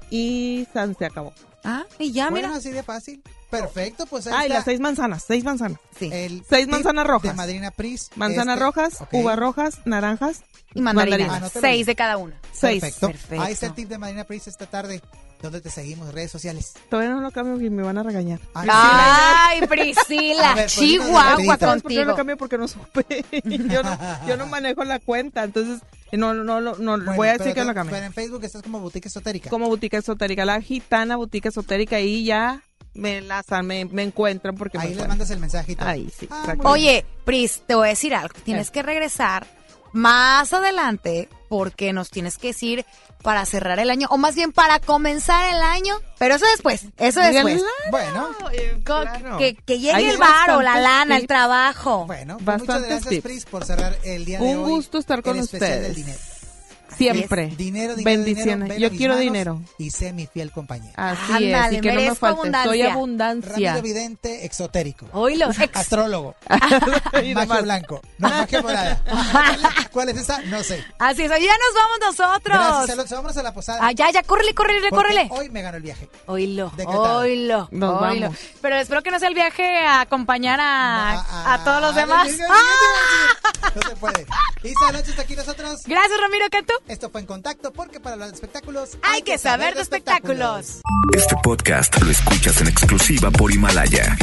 y 0.10 0.66
san 0.74 0.96
se 0.96 1.06
acabó. 1.08 1.34
Ah, 1.64 1.84
y 2.00 2.12
ya, 2.12 2.30
bueno, 2.30 2.48
mira. 2.50 2.58
así 2.60 2.72
de 2.72 2.84
fácil. 2.84 3.22
Perfecto, 3.50 4.06
pues 4.06 4.28
ahí 4.28 4.34
Ah, 4.36 4.42
y 4.44 4.46
está 4.46 4.54
las 4.56 4.66
seis 4.66 4.80
manzanas, 4.80 5.24
seis 5.28 5.44
manzanas. 5.44 5.80
Sí. 6.00 6.10
el 6.12 6.44
seis 6.50 6.68
manzanas 6.68 7.06
rojas. 7.06 7.32
De 7.32 7.38
Madrina 7.38 7.72
Pris. 7.72 8.10
Manzanas 8.16 8.56
Este- 8.56 8.66
rojas, 8.66 9.02
ok. 9.02 9.10
uvas 9.14 9.38
rojas, 9.38 9.80
naranjas 9.86 10.42
Y 10.74 10.82
mandarinas. 10.82 11.52
Seis 11.52 11.86
de 11.86 11.96
cada 11.96 12.18
una. 12.18 12.36
Seis. 12.54 12.82
Perfecto. 12.82 13.08
Perfecto. 13.08 13.42
Ahí 13.44 13.54
está 13.54 13.66
el 13.68 13.74
tip 13.74 13.90
de 13.90 13.98
Madrina 13.98 14.24
Pris 14.24 14.48
esta 14.48 14.66
tarde. 14.68 15.02
¿Dónde 15.42 15.60
te 15.60 15.70
seguimos? 15.72 16.14
Redes 16.14 16.32
sociales. 16.32 16.74
Todavía 16.90 17.12
no 17.16 17.20
lo 17.20 17.32
cambio 17.32 17.60
y 17.66 17.70
me 17.72 17.82
van 17.82 17.98
a 17.98 18.04
regañar. 18.04 18.40
Ay, 18.54 18.70
Ay, 18.72 19.68
Priscila, 19.68 20.50
ver, 20.56 20.66
pues, 20.66 20.76
Chihuahua 20.76 21.24
rapidito. 21.32 21.58
¿Sabes 21.58 21.82
por 21.82 21.92
qué 21.92 21.96
no 21.98 22.02
lo 22.06 22.06
contigo. 22.06 22.16
cambio? 22.16 22.38
Porque 22.38 22.58
no 22.60 22.68
supe. 22.68 23.26
yo, 23.68 23.82
no, 23.84 23.98
yo 24.28 24.38
no 24.38 24.46
manejo 24.48 24.84
la 24.84 25.00
cuenta, 25.00 25.44
entonces 25.44 25.82
no, 26.18 26.34
no, 26.34 26.60
no, 26.62 26.76
no 26.76 26.98
Bueno, 26.98 27.14
voy 27.16 27.28
a 27.30 27.34
decir 27.34 27.54
que 27.54 27.62
te- 27.62 27.66
lo 27.66 27.74
cambie. 27.74 27.94
Pero 27.96 28.06
en 28.08 28.14
Facebook 28.14 28.44
estás 28.44 28.62
como 28.62 28.80
Boutique 28.80 29.08
Esotérica. 29.08 29.50
Como 29.50 29.68
boutique 29.68 29.98
esotérica, 29.98 30.46
la 30.46 30.62
gitana 30.62 31.16
boutique 31.16 31.48
esotérica, 31.50 31.96
ahí 31.98 32.24
ya 32.26 32.62
me 32.94 33.20
enlazan, 33.20 33.66
me, 33.66 33.86
me 33.86 34.04
encuentran 34.04 34.56
porque 34.56 34.78
Ahí 34.78 34.82
me 34.82 34.94
encuentran. 34.94 35.10
mandas 35.10 35.30
el 35.32 35.40
mensajito. 35.40 35.86
Ahí 35.86 36.12
sí. 36.18 36.28
Ah, 36.30 36.40
exacto. 36.42 36.68
Oye, 36.70 37.06
Pris, 37.24 37.64
te 37.66 37.76
voy 37.76 37.88
a 37.88 37.90
decir 37.92 38.14
algo. 38.14 38.34
Tienes 38.44 38.70
que 38.72 38.84
regresar 38.84 39.48
más 39.94 40.54
adelante 40.54 41.30
porque 41.50 41.92
nos 41.94 42.10
tienes 42.10 42.38
que 42.38 42.48
decir 42.48 42.86
para 43.22 43.46
cerrar 43.46 43.78
el 43.80 43.90
año 43.90 44.08
o 44.10 44.18
más 44.18 44.36
bien 44.36 44.52
para 44.52 44.80
comenzar 44.80 45.54
el 45.54 45.62
año. 45.62 45.96
Pero 46.18 46.36
eso 46.36 46.46
después, 46.52 46.86
eso 46.98 47.20
después. 47.20 47.62
Bueno, 47.92 48.30
claro. 48.84 49.38
Que, 49.38 49.56
que 49.56 49.80
llegue 49.80 49.94
Hay 49.94 50.06
el 50.10 50.18
bar 50.18 50.52
o 50.52 50.62
la 50.62 50.80
lana, 50.80 51.18
el 51.18 51.28
trabajo. 51.28 52.06
bueno, 52.06 52.38
pues 52.44 52.60
muchas 52.60 52.82
gracias, 52.82 53.06
tips. 53.08 53.24
Pris, 53.24 53.46
por 53.46 53.66
cerrar 53.66 53.96
el 54.04 54.26
día 54.26 54.40
de 54.40 54.46
Un 54.46 54.64
hoy. 54.64 54.72
gusto 54.72 54.98
estar 54.98 55.22
con 55.22 55.38
el 55.38 55.44
especial 55.44 55.92
ustedes. 55.92 56.31
Siempre. 57.02 57.48
Dinero, 57.58 57.96
dinero, 57.96 58.04
Bendiciones. 58.24 58.70
dinero, 58.70 58.80
Yo 58.92 58.98
quiero 58.98 59.18
dinero. 59.18 59.62
Y 59.78 59.90
sé 59.92 60.14
mi 60.14 60.28
fiel 60.28 60.52
compañero. 60.52 60.94
Así 60.98 61.52
es, 61.52 61.74
y 61.74 61.82
que 61.82 61.92
no 61.94 62.02
me 62.02 62.16
falte. 62.16 62.42
Soy 62.64 62.82
abundancia. 62.82 62.92
abundancia. 62.94 63.52
Ramiro 63.74 63.82
Vidente, 63.82 64.46
exotérico. 64.46 65.08
Oílo, 65.14 65.50
ex- 65.60 65.76
Astrólogo. 65.76 66.36
Magia 67.36 67.62
blanco. 67.62 68.02
No, 68.18 68.30
magia 68.30 68.62
morada. 68.62 69.02
¿Cuál 69.92 70.10
es 70.10 70.18
esa? 70.18 70.42
No 70.44 70.64
sé. 70.64 70.84
Así 71.00 71.24
es, 71.24 71.30
ya 71.30 71.38
nos 71.38 71.74
vamos 71.76 72.00
nosotros. 72.02 72.88
Gracias. 72.88 73.10
Vámonos 73.12 73.38
a 73.38 73.44
la 73.44 73.54
posada. 73.54 73.80
Ah, 73.82 73.92
ya, 73.92 74.10
ya, 74.12 74.24
córrele, 74.24 74.54
córrele, 74.54 74.80
porque 74.90 74.96
córrele. 75.08 75.28
Hoy 75.32 75.50
me 75.50 75.62
ganó 75.62 75.78
el 75.78 75.84
viaje. 75.84 76.10
Oílo, 76.28 76.72
¿De 76.78 76.86
qué 76.86 76.92
tal? 76.92 77.16
oílo, 77.18 77.68
Nos 77.72 78.02
oílo. 78.02 78.26
vamos. 78.28 78.40
Pero 78.62 78.76
espero 78.78 79.02
que 79.04 79.12
no 79.12 79.20
sea 79.20 79.28
el 79.30 79.36
viaje 79.36 79.78
a 79.86 80.02
acompañar 80.02 80.60
a, 80.62 81.14
No, 81.16 81.50
a 81.52 81.64
todos 81.64 81.82
los 81.82 81.96
demás. 81.96 82.28
No 83.76 83.82
se 83.90 83.96
puede. 83.96 84.26
Isa 84.64 84.92
Lancho 84.92 85.10
está 85.12 85.22
aquí 85.24 85.36
nosotros. 85.36 85.82
Gracias, 85.86 86.20
Ramiro 86.22 86.46
Cantú. 86.52 86.74
Esto 86.92 87.10
fue 87.10 87.22
en 87.22 87.28
contacto 87.28 87.72
porque 87.72 88.02
para 88.02 88.18
los 88.18 88.34
espectáculos 88.34 88.98
Hay 89.02 89.22
que 89.22 89.38
saber 89.38 89.76
de 89.76 89.82
espectáculos. 89.82 90.82
Este 91.16 91.38
podcast 91.42 92.02
lo 92.02 92.12
escuchas 92.12 92.60
en 92.60 92.68
exclusiva 92.68 93.32
por 93.32 93.50
Himalaya. 93.50 94.18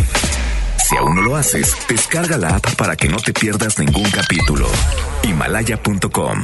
Si 0.87 0.95
aún 0.99 1.17
no 1.17 1.23
lo 1.23 1.37
haces, 1.37 1.75
descarga 1.89 2.37
la 2.37 2.57
app 2.57 2.75
para 2.77 2.95
que 2.95 3.09
no 3.09 3.17
te 3.17 3.33
pierdas 3.33 3.79
ningún 3.79 4.11
capítulo. 4.11 4.69
Himalaya.com 5.23 6.43